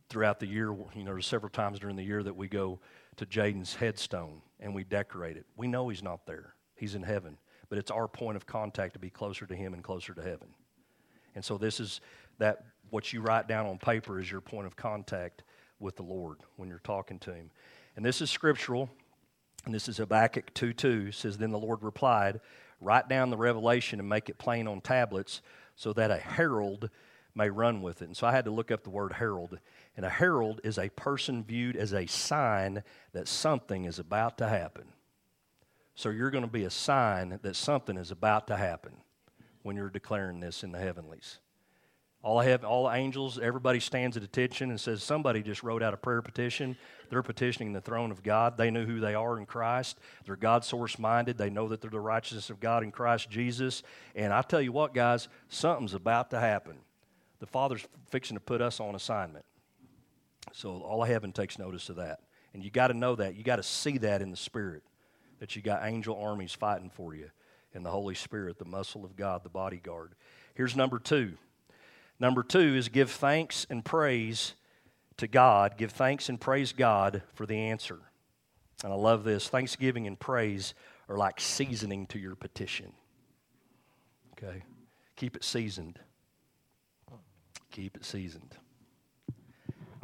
[0.09, 2.79] throughout the year, you know, there's several times during the year that we go
[3.17, 5.47] to Jaden's headstone and we decorate it.
[5.57, 8.99] We know he's not there, he's in heaven, but it's our point of contact to
[8.99, 10.49] be closer to him and closer to heaven.
[11.35, 12.01] And so, this is
[12.39, 15.43] that what you write down on paper is your point of contact
[15.79, 17.51] with the Lord when you're talking to him.
[17.97, 18.91] And this is scriptural,
[19.65, 22.41] and this is Habakkuk 2 2 says, Then the Lord replied,
[22.81, 25.41] Write down the revelation and make it plain on tablets
[25.77, 26.91] so that a herald
[27.35, 28.07] may run with it.
[28.07, 29.59] And so I had to look up the word herald.
[29.97, 34.49] And a herald is a person viewed as a sign that something is about to
[34.49, 34.85] happen.
[35.97, 38.93] So you're going to be a sign that something is about to happen
[39.63, 41.39] when you're declaring this in the heavenlies.
[42.23, 45.95] All I have, all angels, everybody stands at attention and says, Somebody just wrote out
[45.95, 46.77] a prayer petition.
[47.09, 48.57] They're petitioning the throne of God.
[48.57, 49.99] They know who they are in Christ.
[50.25, 51.39] They're God source minded.
[51.39, 53.83] They know that they're the righteousness of God in Christ Jesus.
[54.15, 56.79] And I tell you what, guys, something's about to happen
[57.39, 59.45] the Father's fixing to put us on assignment.
[60.53, 62.21] So all heaven takes notice of that.
[62.55, 63.35] And you got to know that.
[63.35, 64.83] You got to see that in the Spirit,
[65.39, 67.31] that you got angel armies fighting for you,
[67.75, 70.15] and the Holy Spirit, the muscle of God, the bodyguard.
[70.55, 71.35] Here's number two.
[72.19, 74.55] Number two is give thanks and praise
[75.19, 75.77] to God.
[75.77, 77.99] Give thanks and praise God for the answer.
[78.83, 79.49] And I love this.
[79.49, 80.75] Thanksgiving and praise
[81.09, 82.93] are like seasoning to your petition.
[84.33, 84.63] Okay?
[85.17, 85.99] Keep it seasoned.
[87.71, 88.57] Keep it seasoned.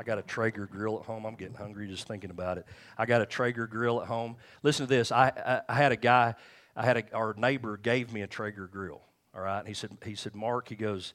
[0.02, 1.24] I got a Traeger grill at home.
[1.24, 2.66] I'm getting hungry just thinking about it.
[2.98, 4.34] I got a Traeger grill at home.
[4.64, 5.12] Listen to this.
[5.12, 6.34] I, I, I had a guy,
[6.74, 9.00] I had a, our neighbor gave me a Traeger grill.
[9.32, 9.60] All right.
[9.60, 11.14] And he said, he said, Mark, he goes,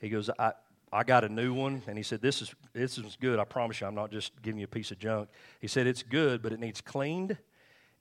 [0.00, 0.52] he goes, I,
[0.90, 1.82] I got a new one.
[1.86, 3.38] And he said, this is, this is good.
[3.38, 5.28] I promise you, I'm not just giving you a piece of junk.
[5.60, 7.36] He said, it's good, but it needs cleaned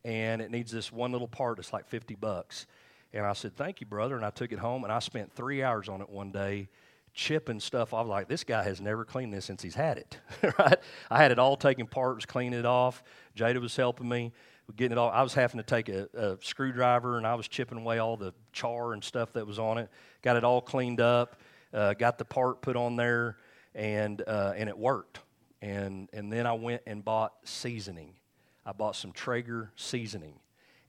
[0.05, 2.67] and it needs this one little part It's like 50 bucks.
[3.11, 4.15] And I said, thank you, brother.
[4.15, 6.69] And I took it home and I spent three hours on it one day
[7.13, 8.07] chipping stuff off.
[8.07, 10.17] Like this guy has never cleaned this since he's had it.
[10.59, 10.77] right?
[11.09, 13.03] I had it all taken apart, was cleaning it off.
[13.35, 14.31] Jada was helping me
[14.75, 15.09] getting it all.
[15.09, 18.33] I was having to take a, a, screwdriver and I was chipping away all the
[18.53, 19.89] char and stuff that was on it.
[20.21, 21.35] Got it all cleaned up.
[21.73, 23.37] Uh, got the part put on there,
[23.73, 25.19] and uh, and it worked.
[25.61, 28.13] And and then I went and bought seasoning.
[28.65, 30.35] I bought some Traeger seasoning.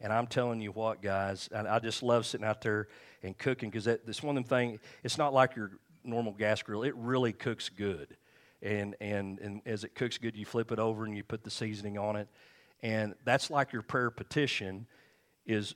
[0.01, 2.89] And I'm telling you what, guys, I, I just love sitting out there
[3.23, 4.81] and cooking because that's one of them things.
[5.05, 8.17] It's not like you're normal gas grill, it really cooks good.
[8.63, 11.51] And, and, and as it cooks good, you flip it over and you put the
[11.51, 12.29] seasoning on it.
[12.83, 14.87] And that's like your prayer petition
[15.47, 15.75] is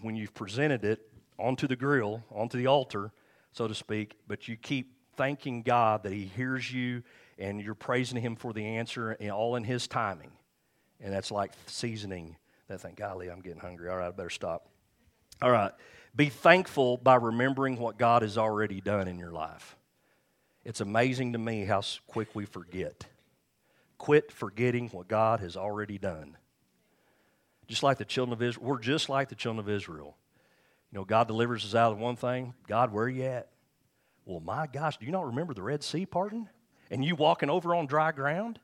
[0.00, 1.00] when you've presented it
[1.38, 3.12] onto the grill, onto the altar,
[3.52, 7.02] so to speak, but you keep thanking God that He hears you
[7.38, 10.30] and you're praising Him for the answer and all in His timing.
[11.00, 12.36] And that's like seasoning
[12.68, 12.94] that thing.
[12.96, 13.90] Golly, I'm getting hungry.
[13.90, 14.71] All right, I better stop.
[15.42, 15.72] All right.
[16.14, 19.76] Be thankful by remembering what God has already done in your life.
[20.64, 23.06] It's amazing to me how quick we forget.
[23.98, 26.36] Quit forgetting what God has already done.
[27.66, 30.16] Just like the children of Israel, we're just like the children of Israel.
[30.92, 32.54] You know, God delivers us out of one thing.
[32.68, 33.48] God, where are you at?
[34.24, 36.48] Well, my gosh, do you not remember the Red Sea parting?
[36.90, 38.60] And you walking over on dry ground?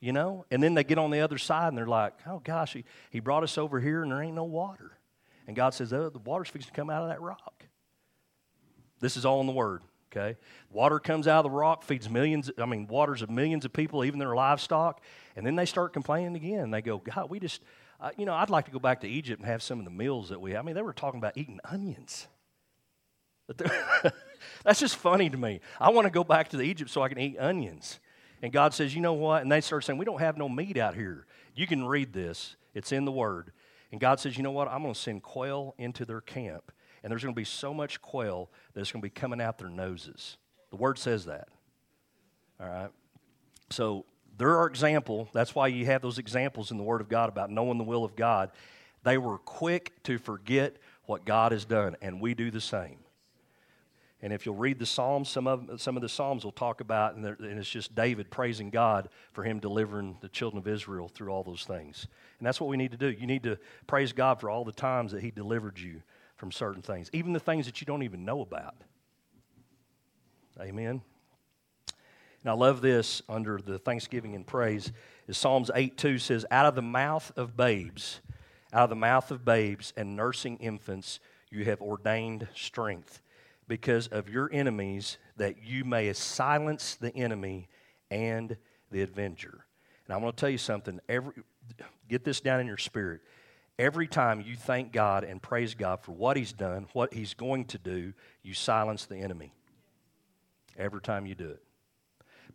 [0.00, 0.44] You know?
[0.50, 3.20] And then they get on the other side and they're like, oh gosh, he, he
[3.20, 4.98] brought us over here and there ain't no water.
[5.46, 7.64] And God says, oh, the water's fixing to come out of that rock.
[9.00, 10.38] This is all in the Word, okay?
[10.70, 14.04] Water comes out of the rock, feeds millions, I mean, waters of millions of people,
[14.04, 15.02] even their livestock.
[15.34, 16.70] And then they start complaining again.
[16.70, 17.62] They go, God, we just,
[18.00, 19.90] uh, you know, I'd like to go back to Egypt and have some of the
[19.90, 22.28] meals that we, I mean, they were talking about eating onions.
[24.64, 25.60] That's just funny to me.
[25.80, 27.98] I want to go back to Egypt so I can eat onions.
[28.40, 29.42] And God says, you know what?
[29.42, 31.26] And they start saying, we don't have no meat out here.
[31.54, 33.52] You can read this, it's in the Word.
[33.92, 34.68] And God says, you know what?
[34.68, 36.72] I'm going to send quail into their camp.
[37.02, 39.58] And there's going to be so much quail that it's going to be coming out
[39.58, 40.38] their noses.
[40.70, 41.48] The word says that.
[42.58, 42.90] All right?
[43.70, 44.06] So
[44.38, 45.28] there are example.
[45.32, 48.04] That's why you have those examples in the Word of God about knowing the will
[48.04, 48.50] of God.
[49.02, 52.98] They were quick to forget what God has done, and we do the same.
[54.22, 57.16] And if you'll read the Psalms, some of, some of the Psalms will talk about,
[57.16, 61.30] and, and it's just David praising God for him delivering the children of Israel through
[61.30, 62.06] all those things.
[62.38, 63.08] And that's what we need to do.
[63.08, 63.58] You need to
[63.88, 66.02] praise God for all the times that he delivered you
[66.36, 68.76] from certain things, even the things that you don't even know about.
[70.60, 71.02] Amen.
[72.42, 74.92] And I love this under the thanksgiving and praise
[75.26, 78.20] is Psalms 8 2 says, Out of the mouth of babes,
[78.72, 81.18] out of the mouth of babes and nursing infants,
[81.50, 83.20] you have ordained strength
[83.68, 87.68] because of your enemies, that you may silence the enemy
[88.10, 88.56] and
[88.90, 89.66] the avenger.
[90.06, 91.00] And I'm going to tell you something.
[91.08, 91.32] Every,
[92.08, 93.20] get this down in your spirit.
[93.78, 97.64] Every time you thank God and praise God for what He's done, what He's going
[97.66, 99.54] to do, you silence the enemy.
[100.76, 101.62] Every time you do it.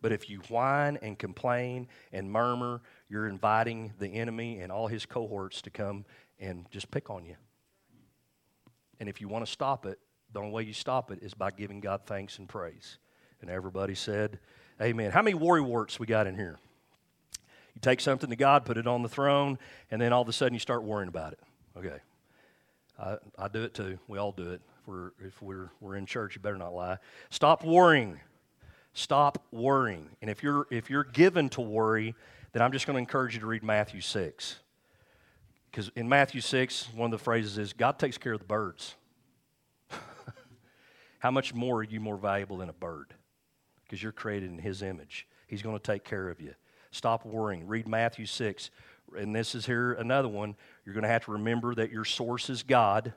[0.00, 5.06] But if you whine and complain and murmur, you're inviting the enemy and all his
[5.06, 6.04] cohorts to come
[6.38, 7.34] and just pick on you.
[9.00, 9.98] And if you want to stop it,
[10.32, 12.98] the only way you stop it is by giving God thanks and praise.
[13.40, 14.38] And everybody said,
[14.80, 15.10] Amen.
[15.10, 16.58] How many worry warts we got in here?
[17.74, 19.58] You take something to God, put it on the throne,
[19.90, 21.40] and then all of a sudden you start worrying about it.
[21.76, 21.98] Okay.
[22.98, 23.98] I, I do it too.
[24.08, 24.60] We all do it.
[24.80, 26.98] If we're, if we're, we're in church, you better not lie.
[27.30, 28.20] Stop worrying.
[28.92, 30.10] Stop worrying.
[30.20, 32.14] And if you're, if you're given to worry,
[32.52, 34.56] then I'm just going to encourage you to read Matthew 6.
[35.70, 38.96] Because in Matthew 6, one of the phrases is God takes care of the birds.
[41.18, 43.14] How much more are you more valuable than a bird?
[43.84, 45.26] Because you're created in His image.
[45.46, 46.54] He's going to take care of you.
[46.90, 47.66] Stop worrying.
[47.66, 48.70] Read Matthew 6.
[49.16, 50.54] And this is here another one.
[50.84, 53.12] You're going to have to remember that your source is God,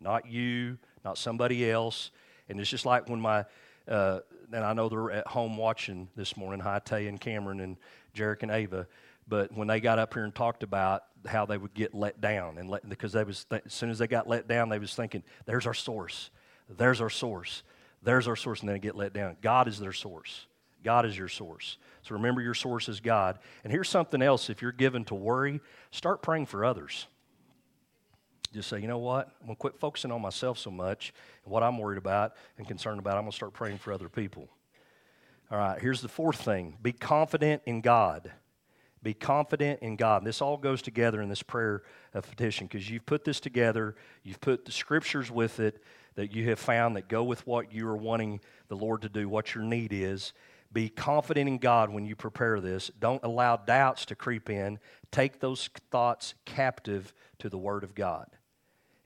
[0.00, 2.10] not you, not somebody else.
[2.48, 3.44] And it's just like when my
[3.88, 4.20] uh,
[4.52, 7.76] and I know they're at home watching this morning, Hi Tay and Cameron and
[8.14, 8.86] Jarek and Ava.
[9.26, 12.58] But when they got up here and talked about how they would get let down,
[12.58, 14.94] and let, because they was th- as soon as they got let down, they was
[14.94, 16.30] thinking, "There's our source,
[16.76, 17.62] there's our source,
[18.02, 19.36] there's our source," and then get let down.
[19.40, 20.46] God is their source.
[20.82, 21.78] God is your source.
[22.02, 23.38] So remember, your source is God.
[23.62, 27.06] And here's something else: if you're given to worry, start praying for others.
[28.52, 29.28] Just say, you know what?
[29.40, 32.68] I'm going to quit focusing on myself so much and what I'm worried about and
[32.68, 33.14] concerned about.
[33.16, 34.48] I'm going to start praying for other people.
[35.50, 38.32] All right, here's the fourth thing be confident in God.
[39.02, 40.18] Be confident in God.
[40.18, 41.82] And this all goes together in this prayer
[42.14, 45.82] of petition because you've put this together, you've put the scriptures with it
[46.14, 49.28] that you have found that go with what you are wanting the Lord to do,
[49.28, 50.32] what your need is.
[50.72, 52.90] Be confident in God when you prepare this.
[52.98, 54.78] Don't allow doubts to creep in.
[55.10, 58.26] Take those thoughts captive to the Word of God.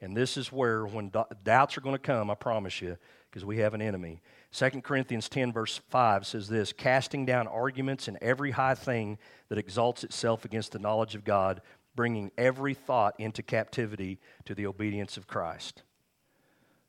[0.00, 2.96] And this is where, when doubts are going to come, I promise you,
[3.30, 4.20] because we have an enemy.
[4.52, 9.58] 2 Corinthians 10, verse 5 says this casting down arguments and every high thing that
[9.58, 11.62] exalts itself against the knowledge of God,
[11.94, 15.82] bringing every thought into captivity to the obedience of Christ.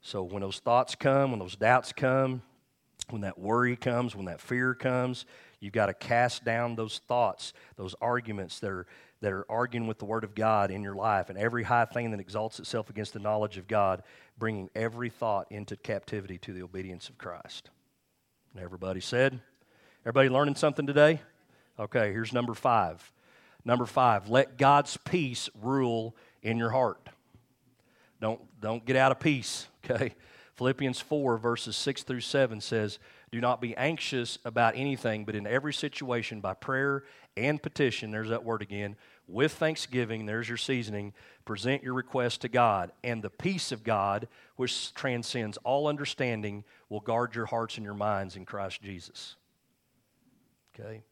[0.07, 2.41] So when those thoughts come, when those doubts come,
[3.09, 5.25] when that worry comes, when that fear comes,
[5.59, 8.87] you've got to cast down those thoughts, those arguments that are
[9.19, 12.11] that are arguing with the Word of God in your life, and every high thing
[12.11, 14.01] that exalts itself against the knowledge of God,
[14.37, 17.69] bringing every thought into captivity to the obedience of Christ.
[18.53, 19.41] And everybody said,
[20.03, 21.19] Everybody learning something today?
[21.77, 23.11] Okay, here's number five.
[23.65, 27.06] Number five, let God's peace rule in your heart.
[28.19, 30.13] Don't, don't get out of peace, okay?
[30.55, 32.97] Philippians 4, verses 6 through 7 says,
[33.31, 37.03] Do not be anxious about anything, but in every situation, by prayer
[37.35, 38.95] and petition, there's that word again,
[39.27, 41.13] with thanksgiving, there's your seasoning,
[41.45, 42.91] present your request to God.
[43.03, 47.93] And the peace of God, which transcends all understanding, will guard your hearts and your
[47.93, 49.35] minds in Christ Jesus.
[50.73, 51.03] Okay?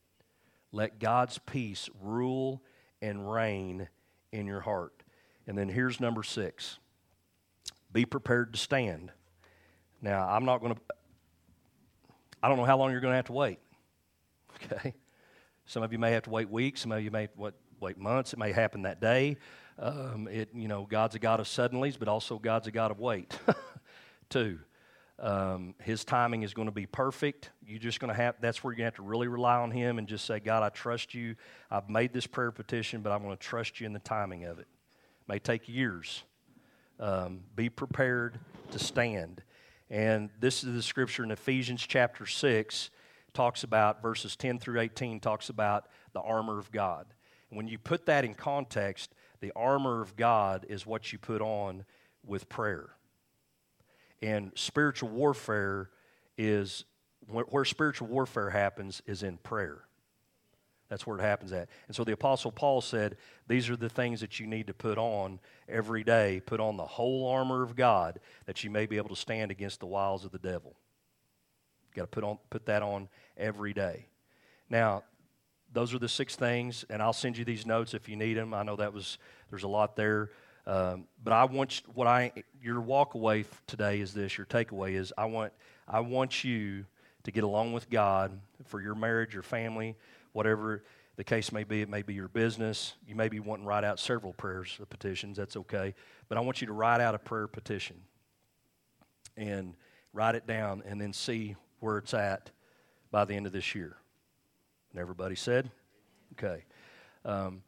[0.72, 2.62] Let God's peace rule
[3.02, 3.90] and reign
[4.32, 5.04] in your heart.
[5.46, 6.80] And then here's number six
[7.96, 9.10] be prepared to stand.
[10.02, 10.82] Now, I'm not going to,
[12.44, 13.60] I don't know how long you're going to have to wait.
[14.72, 14.94] Okay?
[15.66, 16.82] Some of you may have to wait weeks.
[16.82, 17.28] Some of you may
[17.82, 18.32] wait months.
[18.32, 19.36] It may happen that day.
[19.78, 23.00] Um, it, you know, God's a God of suddenlies, but also God's a God of
[23.02, 23.38] wait,
[24.30, 24.60] too.
[25.20, 27.50] Um, his timing is going to be perfect.
[27.68, 30.08] You're just going to have, that's where to have to really rely on Him and
[30.08, 31.36] just say, God, I trust you.
[31.70, 34.60] I've made this prayer petition, but I'm going to trust you in the timing of
[34.60, 34.68] it.
[34.70, 36.24] it may take years.
[37.00, 38.40] Um, be prepared
[38.72, 39.44] to stand.
[39.90, 42.90] And this is the scripture in Ephesians chapter 6
[43.34, 47.06] talks about verses 10 through 18 talks about the armor of God.
[47.50, 51.86] When you put that in context, the armor of God is what you put on
[52.26, 52.90] with prayer.
[54.22, 55.90] And spiritual warfare
[56.38, 56.86] is
[57.28, 59.84] where spiritual warfare happens is in prayer.
[60.96, 61.68] That's where it happens at.
[61.88, 63.18] And so the Apostle Paul said,
[63.50, 66.42] These are the things that you need to put on every day.
[66.46, 69.82] Put on the whole armor of God that you may be able to stand against
[69.82, 70.74] the wiles of the devil.
[71.90, 74.06] you Got to put on put that on every day.
[74.70, 75.04] Now,
[75.74, 78.54] those are the six things, and I'll send you these notes if you need them.
[78.54, 79.18] I know that was
[79.50, 80.32] there's a lot there,
[80.66, 82.32] um, but I want what I
[82.62, 84.38] your walk away today is this.
[84.38, 85.52] Your takeaway is I want
[85.90, 86.86] I want you
[87.26, 89.98] to get along with God for your marriage, your family,
[90.36, 90.84] whatever
[91.16, 91.82] the case may be.
[91.82, 92.96] It may be your business.
[93.08, 95.38] You may be wanting to write out several prayers petitions.
[95.38, 95.96] That's okay.
[96.28, 97.96] But I want you to write out a prayer petition
[99.38, 99.76] and
[100.12, 102.52] write it down and then see where it's at
[103.12, 103.96] by the end of this year.
[104.92, 105.72] And everybody said,
[106.34, 106.66] okay.
[107.24, 107.64] Um,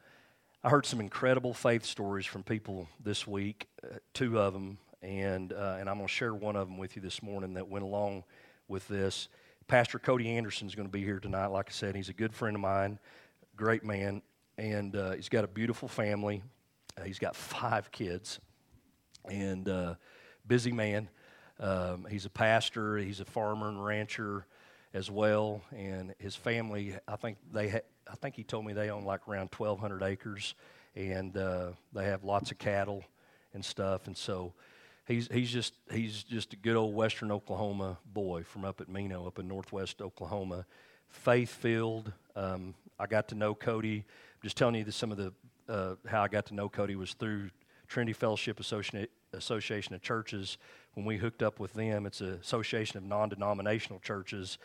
[0.61, 5.53] I heard some incredible faith stories from people this week, uh, two of them, and,
[5.53, 7.85] uh, and I'm going to share one of them with you this morning that went
[7.85, 8.25] along
[8.67, 9.29] with this.
[9.67, 11.47] Pastor Cody Anderson is going to be here tonight.
[11.47, 12.99] Like I said, he's a good friend of mine,
[13.57, 14.21] great man,
[14.57, 16.41] and uh, he's got a beautiful family.
[16.97, 18.39] Uh, he's got five kids,
[19.29, 19.95] and uh,
[20.47, 21.09] busy man.
[21.59, 22.97] Um, he's a pastor.
[22.97, 24.45] He's a farmer and rancher
[24.93, 26.95] as well, and his family.
[27.05, 27.67] I think they.
[27.67, 30.55] Ha- I think he told me they own like around 1,200 acres,
[30.95, 33.03] and uh, they have lots of cattle
[33.53, 34.07] and stuff.
[34.07, 34.53] And so
[35.07, 39.25] he's he's just he's just a good old Western Oklahoma boy from up at Mino,
[39.25, 40.65] up in Northwest Oklahoma,
[41.09, 42.11] faith filled.
[42.35, 43.97] Um, I got to know Cody.
[43.97, 45.33] I'm just telling you that some of the
[45.67, 47.49] uh, how I got to know Cody was through
[47.87, 50.57] Trinity Fellowship Association, Association of Churches.
[50.93, 54.57] When we hooked up with them, it's an association of non-denominational churches.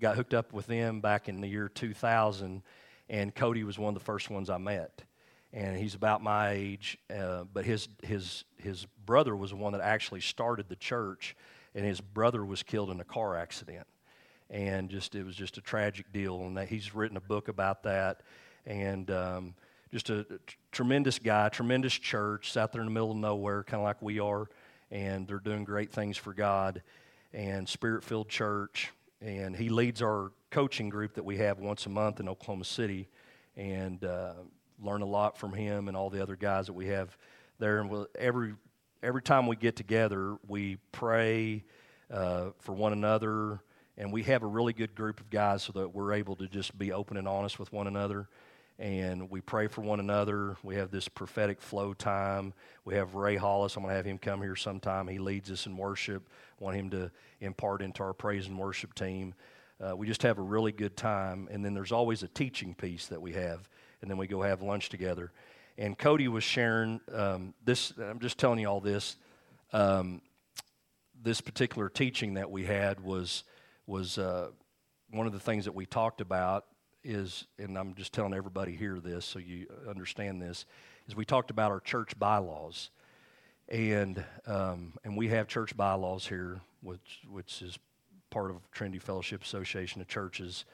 [0.00, 2.62] Got hooked up with them back in the year 2000,
[3.08, 5.04] and Cody was one of the first ones I met
[5.52, 6.98] and he's about my age.
[7.14, 11.36] Uh, but his his his brother was the one that actually started the church,
[11.74, 13.86] and his brother was killed in a car accident,
[14.50, 16.40] and just it was just a tragic deal.
[16.40, 18.22] And that he's written a book about that,
[18.66, 19.54] and um,
[19.92, 20.38] just a, a
[20.70, 24.20] tremendous guy, tremendous church, out there in the middle of nowhere, kind of like we
[24.20, 24.48] are,
[24.90, 26.82] and they're doing great things for God,
[27.34, 28.90] and spirit filled church.
[29.20, 33.08] And he leads our coaching group that we have once a month in Oklahoma City,
[33.54, 34.02] and.
[34.02, 34.32] Uh,
[34.82, 37.16] learn a lot from him and all the other guys that we have
[37.58, 37.80] there.
[37.80, 38.54] And we'll, every
[39.02, 41.64] every time we get together, we pray
[42.10, 43.60] uh, for one another,
[43.96, 46.76] and we have a really good group of guys so that we're able to just
[46.78, 48.28] be open and honest with one another.
[48.78, 50.56] And we pray for one another.
[50.62, 52.52] We have this prophetic flow time.
[52.84, 53.76] We have Ray Hollis.
[53.76, 55.06] I'm going to have him come here sometime.
[55.06, 56.28] He leads us in worship.
[56.58, 57.10] want him to
[57.40, 59.34] impart into our praise and worship team.
[59.80, 61.48] Uh, we just have a really good time.
[61.50, 63.68] And then there's always a teaching piece that we have
[64.02, 65.32] and then we go have lunch together.
[65.78, 67.92] And Cody was sharing um, this.
[67.98, 69.16] I'm just telling you all this.
[69.72, 70.20] Um,
[71.22, 73.44] this particular teaching that we had was
[73.86, 74.48] was uh,
[75.10, 76.66] one of the things that we talked about
[77.04, 80.66] is, and I'm just telling everybody here this so you understand this,
[81.08, 82.90] is we talked about our church bylaws,
[83.68, 87.78] and um, and we have church bylaws here, which which is
[88.30, 90.64] part of Trinity Fellowship Association of Churches,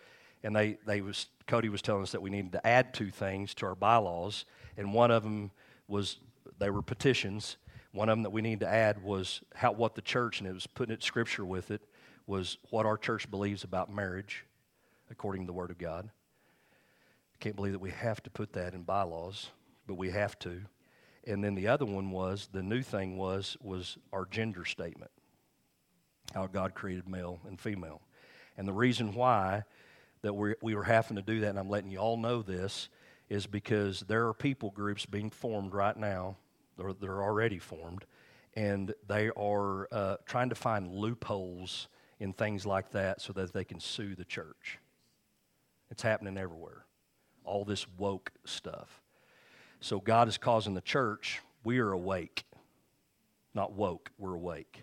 [0.42, 3.54] and they, they was Cody was telling us that we needed to add two things
[3.54, 4.44] to our bylaws,
[4.76, 5.50] and one of them
[5.88, 6.18] was
[6.58, 7.56] they were petitions.
[7.92, 10.52] One of them that we needed to add was how what the church, and it
[10.52, 11.80] was putting it scripture with it,
[12.26, 14.44] was what our church believes about marriage,
[15.10, 16.10] according to the Word of God.
[17.34, 19.50] I can't believe that we have to put that in bylaws,
[19.86, 20.60] but we have to.
[21.26, 25.10] And then the other one was the new thing was was our gender statement,
[26.34, 28.02] how God created male and female,
[28.58, 29.64] and the reason why
[30.22, 32.88] that we we were having to do that, and I'm letting you all know this,
[33.28, 36.36] is because there are people groups being formed right now,
[36.76, 38.04] they're, they're already formed,
[38.54, 41.88] and they are uh, trying to find loopholes
[42.20, 44.78] in things like that so that they can sue the church.
[45.90, 46.84] It's happening everywhere.
[47.44, 49.00] All this woke stuff.
[49.80, 52.44] So God is causing the church, we are awake.
[53.54, 54.82] Not woke, we're awake.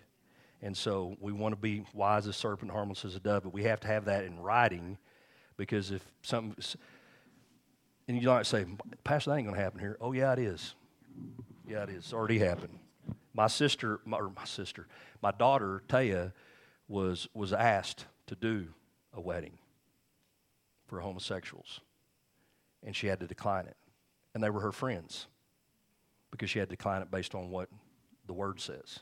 [0.62, 3.52] And so we want to be wise as a serpent, harmless as a dove, but
[3.52, 4.98] we have to have that in writing
[5.56, 6.56] because if something,
[8.08, 8.64] and you might say,
[9.04, 9.96] Pastor, that ain't going to happen here.
[10.00, 10.74] Oh, yeah, it is.
[11.68, 11.96] Yeah, it is.
[11.96, 12.78] It's already happened.
[13.34, 14.86] My sister, my, or my sister,
[15.22, 16.32] my daughter, Taya,
[16.88, 18.68] was, was asked to do
[19.12, 19.58] a wedding
[20.86, 21.80] for homosexuals,
[22.84, 23.76] and she had to decline it.
[24.34, 25.26] And they were her friends
[26.30, 27.68] because she had to decline it based on what
[28.26, 29.00] the word says.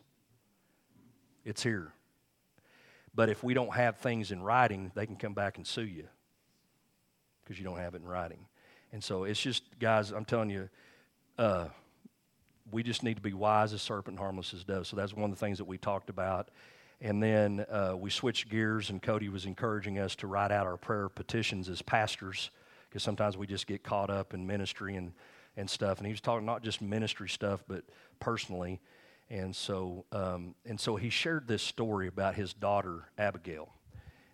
[1.45, 1.93] It's here.
[3.15, 6.09] But if we don't have things in writing, they can come back and sue you
[7.45, 8.47] because you don't have it in writing.
[8.93, 10.69] And so it's just, guys, I'm telling you,
[11.39, 11.67] uh,
[12.71, 14.87] we just need to be wise as serpent, harmless as dove.
[14.87, 16.51] So that's one of the things that we talked about.
[17.01, 20.77] And then uh, we switched gears, and Cody was encouraging us to write out our
[20.77, 22.51] prayer petitions as pastors,
[22.89, 25.13] because sometimes we just get caught up in ministry and,
[25.57, 25.99] and stuff.
[25.99, 27.85] And he was talking not just ministry stuff, but
[28.21, 28.81] personally.
[29.29, 33.71] And so, um, and so he shared this story about his daughter, Abigail.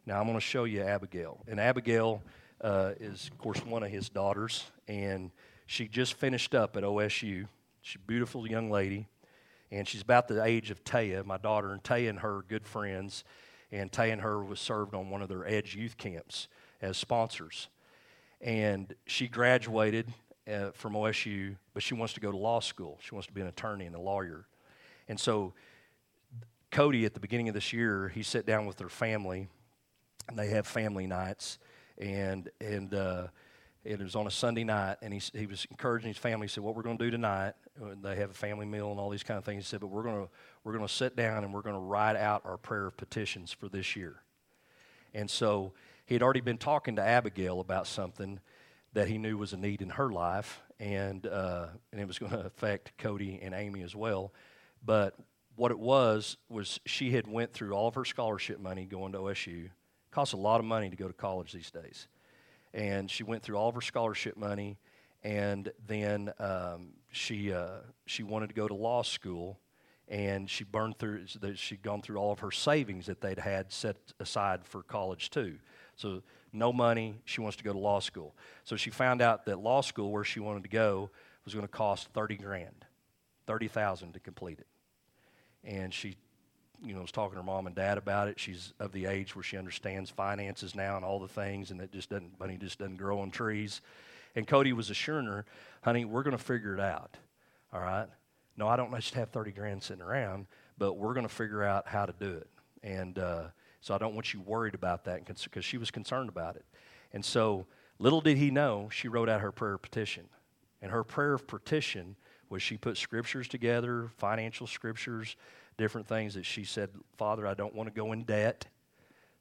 [0.04, 1.40] Now I'm going to show you Abigail.
[1.48, 2.22] And Abigail
[2.60, 5.30] uh, is, of course, one of his daughters, and
[5.66, 7.46] she just finished up at OSU.
[7.82, 9.06] She's a beautiful young lady,
[9.70, 12.66] and she's about the age of Taya, my daughter, and Taya and her are good
[12.66, 13.24] friends.
[13.72, 16.48] And Taya and her was served on one of their Edge youth camps
[16.82, 17.68] as sponsors.
[18.40, 20.08] And she graduated
[20.50, 22.98] uh, from OSU, but she wants to go to law school.
[23.00, 24.46] She wants to be an attorney and a lawyer.
[25.08, 25.52] And so
[26.70, 29.48] Cody, at the beginning of this year, he sat down with their family,
[30.28, 31.58] and they have family nights,
[32.00, 33.26] and and uh,
[33.84, 36.46] it was on a Sunday night, and he he was encouraging his family.
[36.46, 37.54] He said, "What we're going to do tonight?
[37.80, 39.88] Uh, they have a family meal and all these kind of things." He said, "But
[39.88, 40.30] we're going to
[40.64, 43.52] we're going to sit down and we're going to write out our prayer of petitions
[43.52, 44.22] for this year."
[45.14, 45.72] And so
[46.06, 48.40] he had already been talking to Abigail about something
[48.92, 52.32] that he knew was a need in her life, and uh, and it was going
[52.38, 54.32] to affect Cody and Amy as well.
[54.84, 55.14] But
[55.56, 59.18] what it was was she had went through all of her scholarship money going to
[59.18, 59.68] OSU.
[60.10, 62.08] It costs a lot of money to go to college these days,
[62.74, 64.76] and she went through all of her scholarship money,
[65.22, 69.60] and then um, she uh, she wanted to go to law school,
[70.08, 71.26] and she burned through.
[71.54, 75.58] She'd gone through all of her savings that they'd had set aside for college too.
[75.94, 77.20] So no money.
[77.24, 78.34] She wants to go to law school.
[78.64, 81.10] So she found out that law school, where she wanted to go,
[81.44, 82.84] was going to cost thirty grand,
[83.46, 84.66] thirty thousand to complete it
[85.64, 86.16] and she
[86.84, 88.38] you know was talking to her mom and dad about it.
[88.38, 91.92] She's of the age where she understands finances now and all the things and it
[91.92, 93.80] just doesn't money just doesn't grow on trees.
[94.36, 95.44] And cody was assuring her
[95.82, 97.16] honey we're going to figure it out
[97.72, 98.08] all right?
[98.56, 100.46] No i don't just have 30 grand sitting around
[100.78, 102.48] but we're going to figure out how to do it.
[102.82, 103.44] And uh,
[103.80, 106.64] so i don't want you worried about that because she was concerned about it.
[107.12, 107.66] And so
[107.98, 110.28] little did he know she wrote out her prayer petition.
[110.82, 112.16] And her prayer of petition
[112.50, 115.36] was she put scriptures together, financial scriptures,
[115.78, 118.66] different things that she said, Father, I don't want to go in debt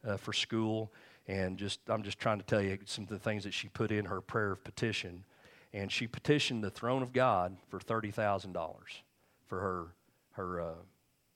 [0.07, 0.91] uh, for school.
[1.28, 3.91] And just, I'm just trying to tell you some of the things that she put
[3.91, 5.26] in her prayer of petition.
[5.74, 8.53] And she petitioned the throne of God for $30,000
[9.47, 9.88] for her,
[10.32, 10.74] her uh,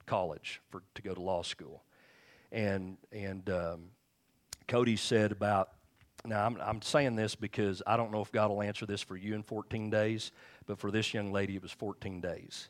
[0.06, 1.84] college for, to go to law school.
[2.52, 3.90] And, and um,
[4.68, 5.70] Cody said about
[6.26, 9.18] now, I'm, I'm saying this because I don't know if God will answer this for
[9.18, 10.32] you in 14 days,
[10.66, 12.70] but for this young lady, it was 14 days.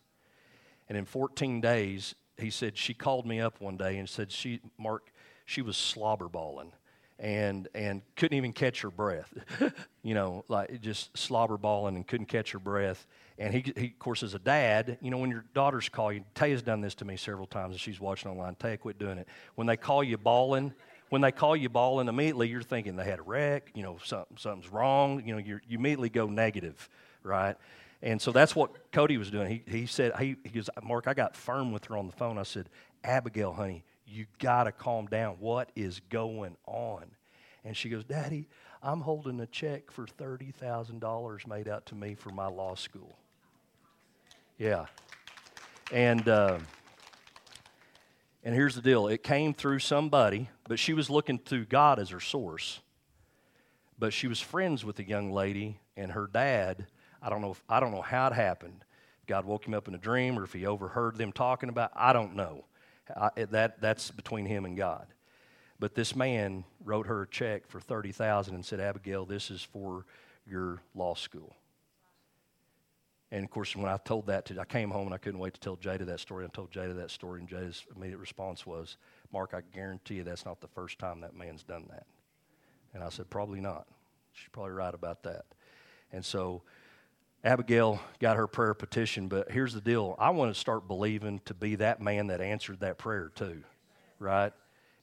[0.90, 4.60] And in 14 days, he said, she called me up one day and said, she,
[4.78, 5.12] Mark,
[5.46, 6.72] she was slobberballing
[7.20, 9.34] and and couldn't even catch her breath.
[10.04, 13.08] you know, like just slobberballing and couldn't catch her breath.
[13.38, 16.24] And he, he, of course, as a dad, you know, when your daughters call you,
[16.36, 18.56] Taya's done this to me several times, and she's watching online.
[18.56, 19.28] Taya, quit doing it.
[19.56, 20.74] When they call you bawling,
[21.14, 24.36] when they call you bawling, immediately you're thinking they had a wreck, you know, something,
[24.36, 25.22] something's wrong.
[25.24, 26.90] You know, you immediately go negative,
[27.22, 27.56] right?
[28.02, 29.62] And so that's what Cody was doing.
[29.68, 32.40] He, he said, he, he goes, Mark, I got firm with her on the phone.
[32.40, 32.68] I said,
[33.04, 35.36] Abigail, honey, you got to calm down.
[35.40, 37.04] What is going on?
[37.64, 38.48] And she goes, Daddy,
[38.82, 43.16] I'm holding a check for $30,000 made out to me for my law school.
[44.58, 44.88] Yeah.
[45.92, 46.28] And.
[46.28, 46.58] Uh,
[48.44, 52.10] and here's the deal it came through somebody, but she was looking to God as
[52.10, 52.82] her source.
[53.98, 56.88] But she was friends with a young lady, and her dad,
[57.22, 58.84] I don't know, if, I don't know how it happened.
[59.28, 62.12] God woke him up in a dream, or if he overheard them talking about, I
[62.12, 62.66] don't know.
[63.16, 65.08] I, that, that's between him and God.
[65.80, 70.06] But this man wrote her a check for 30000 and said, Abigail, this is for
[70.46, 71.56] your law school.
[73.34, 75.56] And of course, when I told that to, I came home and I couldn't wait
[75.56, 76.46] to tell Jada that story.
[76.46, 78.98] I told Jada that story, and Jada's immediate response was,
[79.34, 82.06] Mark, I guarantee you that's not the first time that man's done that.
[82.94, 83.88] And I said, probably not.
[84.34, 85.46] She's probably right about that.
[86.12, 86.62] And so
[87.44, 91.56] Abigail got her prayer petition, but here's the deal I want to start believing to
[91.56, 93.64] be that man that answered that prayer too,
[94.20, 94.54] right?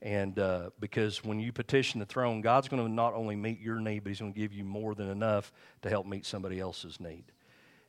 [0.03, 3.81] And uh, because when you petition the throne, God's going to not only meet your
[3.81, 5.53] need, but He's going to give you more than enough
[5.83, 7.25] to help meet somebody else's need.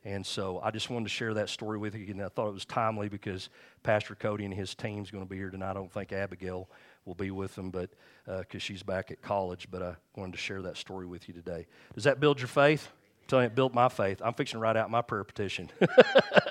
[0.04, 2.06] And so I just wanted to share that story with you.
[2.08, 3.48] And I thought it was timely because
[3.82, 5.70] Pastor Cody and his team's going to be here tonight.
[5.70, 6.68] I don't think Abigail
[7.04, 7.90] will be with them, but
[8.26, 9.68] because uh, she's back at college.
[9.70, 11.66] But I wanted to share that story with you today.
[11.94, 12.88] Does that build your faith?
[13.22, 14.20] I'm telling you, it built my faith.
[14.24, 15.70] I'm fixing to write out my prayer petition,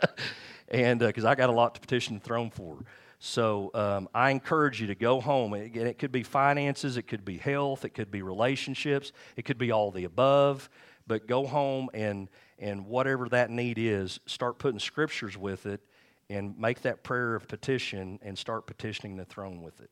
[0.70, 2.78] and because uh, I got a lot to petition the throne for.
[3.24, 5.54] So um, I encourage you to go home.
[5.54, 9.60] It, it could be finances, it could be health, it could be relationships, it could
[9.60, 10.70] be all the above.
[11.06, 12.30] But go home and
[12.62, 15.82] and whatever that need is, start putting scriptures with it
[16.30, 19.90] and make that prayer of petition and start petitioning the throne with it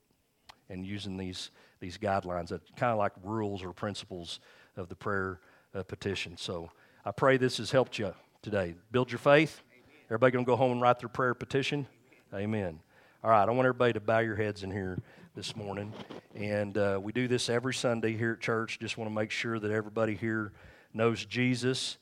[0.70, 1.52] and using these,
[1.82, 4.40] these guidelines, that kind of like rules or principles
[4.78, 5.42] of the prayer
[5.76, 6.38] uh, petition.
[6.38, 6.70] So
[7.04, 8.76] I pray this has helped you today.
[8.92, 9.62] Build your faith.
[10.06, 11.88] Everybody going to go home and write their prayer petition?
[12.34, 12.80] Amen.
[13.24, 14.98] All right, I want everybody to bow your heads in here.
[15.36, 15.94] this morning.
[16.36, 18.78] And uh, we do this every Sunday here at church.
[18.80, 20.52] Just want to make sure that everybody here
[20.94, 21.98] knows Jesus.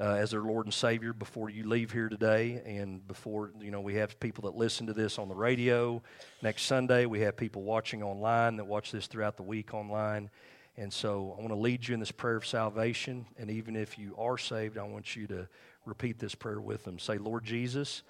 [0.00, 3.80] Uh, as their Lord and Savior before you leave here today, and before you know,
[3.80, 6.00] we have people that listen to this on the radio.
[6.40, 10.30] Next Sunday, we have people watching online that watch this throughout the week online.
[10.76, 13.26] And so I want to lead you in this prayer of salvation.
[13.38, 15.48] And even if you are saved, I want you to
[15.84, 17.00] repeat this prayer with them.
[17.00, 18.04] Say, Lord Jesus,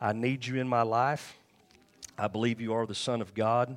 [0.00, 1.38] I need you in my life.
[2.18, 3.76] I believe you are the Son of God,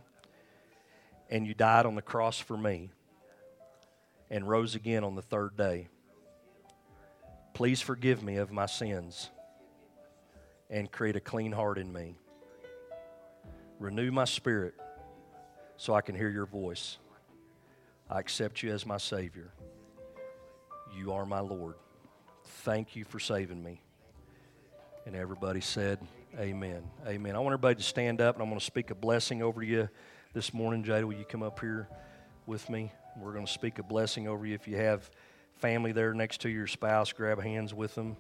[1.29, 2.89] and you died on the cross for me
[4.31, 5.87] and rose again on the third day.
[7.53, 9.29] Please forgive me of my sins
[10.69, 12.15] and create a clean heart in me.
[13.79, 14.73] Renew my spirit
[15.77, 16.97] so I can hear your voice.
[18.09, 19.51] I accept you as my Savior.
[20.95, 21.75] You are my Lord.
[22.43, 23.81] Thank you for saving me.
[25.05, 25.99] And everybody said,
[26.39, 26.81] Amen.
[27.05, 27.35] Amen.
[27.35, 29.87] I want everybody to stand up and I'm going to speak a blessing over you
[30.33, 30.83] this morning.
[30.83, 31.87] Jada, will you come up here
[32.47, 32.91] with me?
[33.15, 34.55] We're going to speak a blessing over you.
[34.55, 35.11] If you have
[35.63, 38.17] family there next to your spouse, grab hands with them.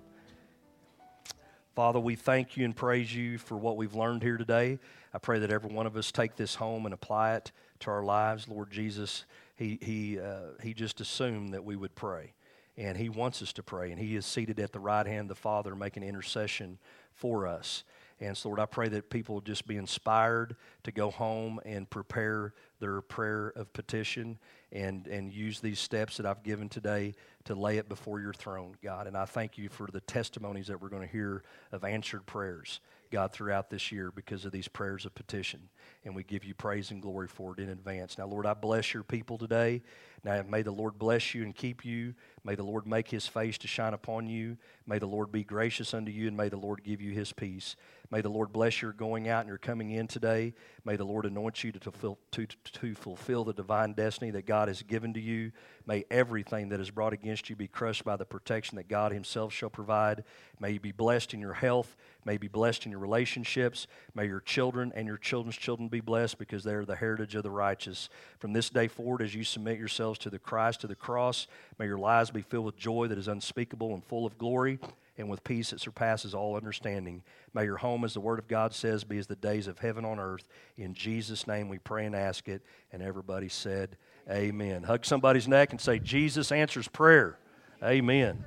[1.75, 4.79] Father, we thank you and praise you for what we've learned here today.
[5.13, 8.01] I pray that every one of us take this home and apply it to our
[8.01, 8.47] lives.
[8.47, 9.25] Lord Jesus,
[9.57, 12.31] he, he, uh, he just assumed that we would pray
[12.77, 13.91] and He wants us to pray.
[13.91, 16.79] And He is seated at the right hand of the Father, making intercession
[17.13, 17.83] for us.
[18.19, 22.53] And so, Lord, I pray that people just be inspired to go home and prepare
[22.79, 24.37] their prayer of petition
[24.73, 27.13] and, and use these steps that I've given today
[27.45, 29.05] to lay it before your throne, God.
[29.05, 32.79] And I thank you for the testimonies that we're going to hear of answered prayers,
[33.11, 35.69] God, throughout this year because of these prayers of petition.
[36.03, 38.17] And we give you praise and glory for it in advance.
[38.17, 39.83] Now, Lord, I bless your people today.
[40.23, 42.15] Now, may the Lord bless you and keep you.
[42.43, 44.57] May the Lord make his face to shine upon you.
[44.87, 47.75] May the Lord be gracious unto you, and may the Lord give you his peace.
[48.11, 50.53] May the Lord bless your going out and your coming in today.
[50.85, 54.67] May the Lord anoint you to fulfill, to, to fulfill the divine destiny that God
[54.67, 55.51] has given to you.
[55.87, 59.51] May everything that is brought against you be crushed by the protection that God Himself
[59.51, 60.23] shall provide.
[60.59, 61.95] May you be blessed in your health.
[62.25, 63.87] May you be blessed in your relationships.
[64.13, 67.43] May your children and your children's children be blessed because they are the heritage of
[67.43, 68.09] the righteous.
[68.37, 71.47] From this day forward, as you submit yourselves to the Christ, to the cross,
[71.79, 74.79] may your lives be filled with joy that is unspeakable and full of glory
[75.17, 77.23] and with peace that surpasses all understanding.
[77.53, 80.05] May your home, as the Word of God says, be as the days of heaven
[80.05, 80.47] on earth.
[80.77, 82.61] In Jesus' name we pray and ask it.
[82.91, 83.97] And everybody said,
[84.29, 84.83] Amen.
[84.83, 87.37] Hug somebody's neck and say, Jesus answers prayer.
[87.83, 88.45] Amen.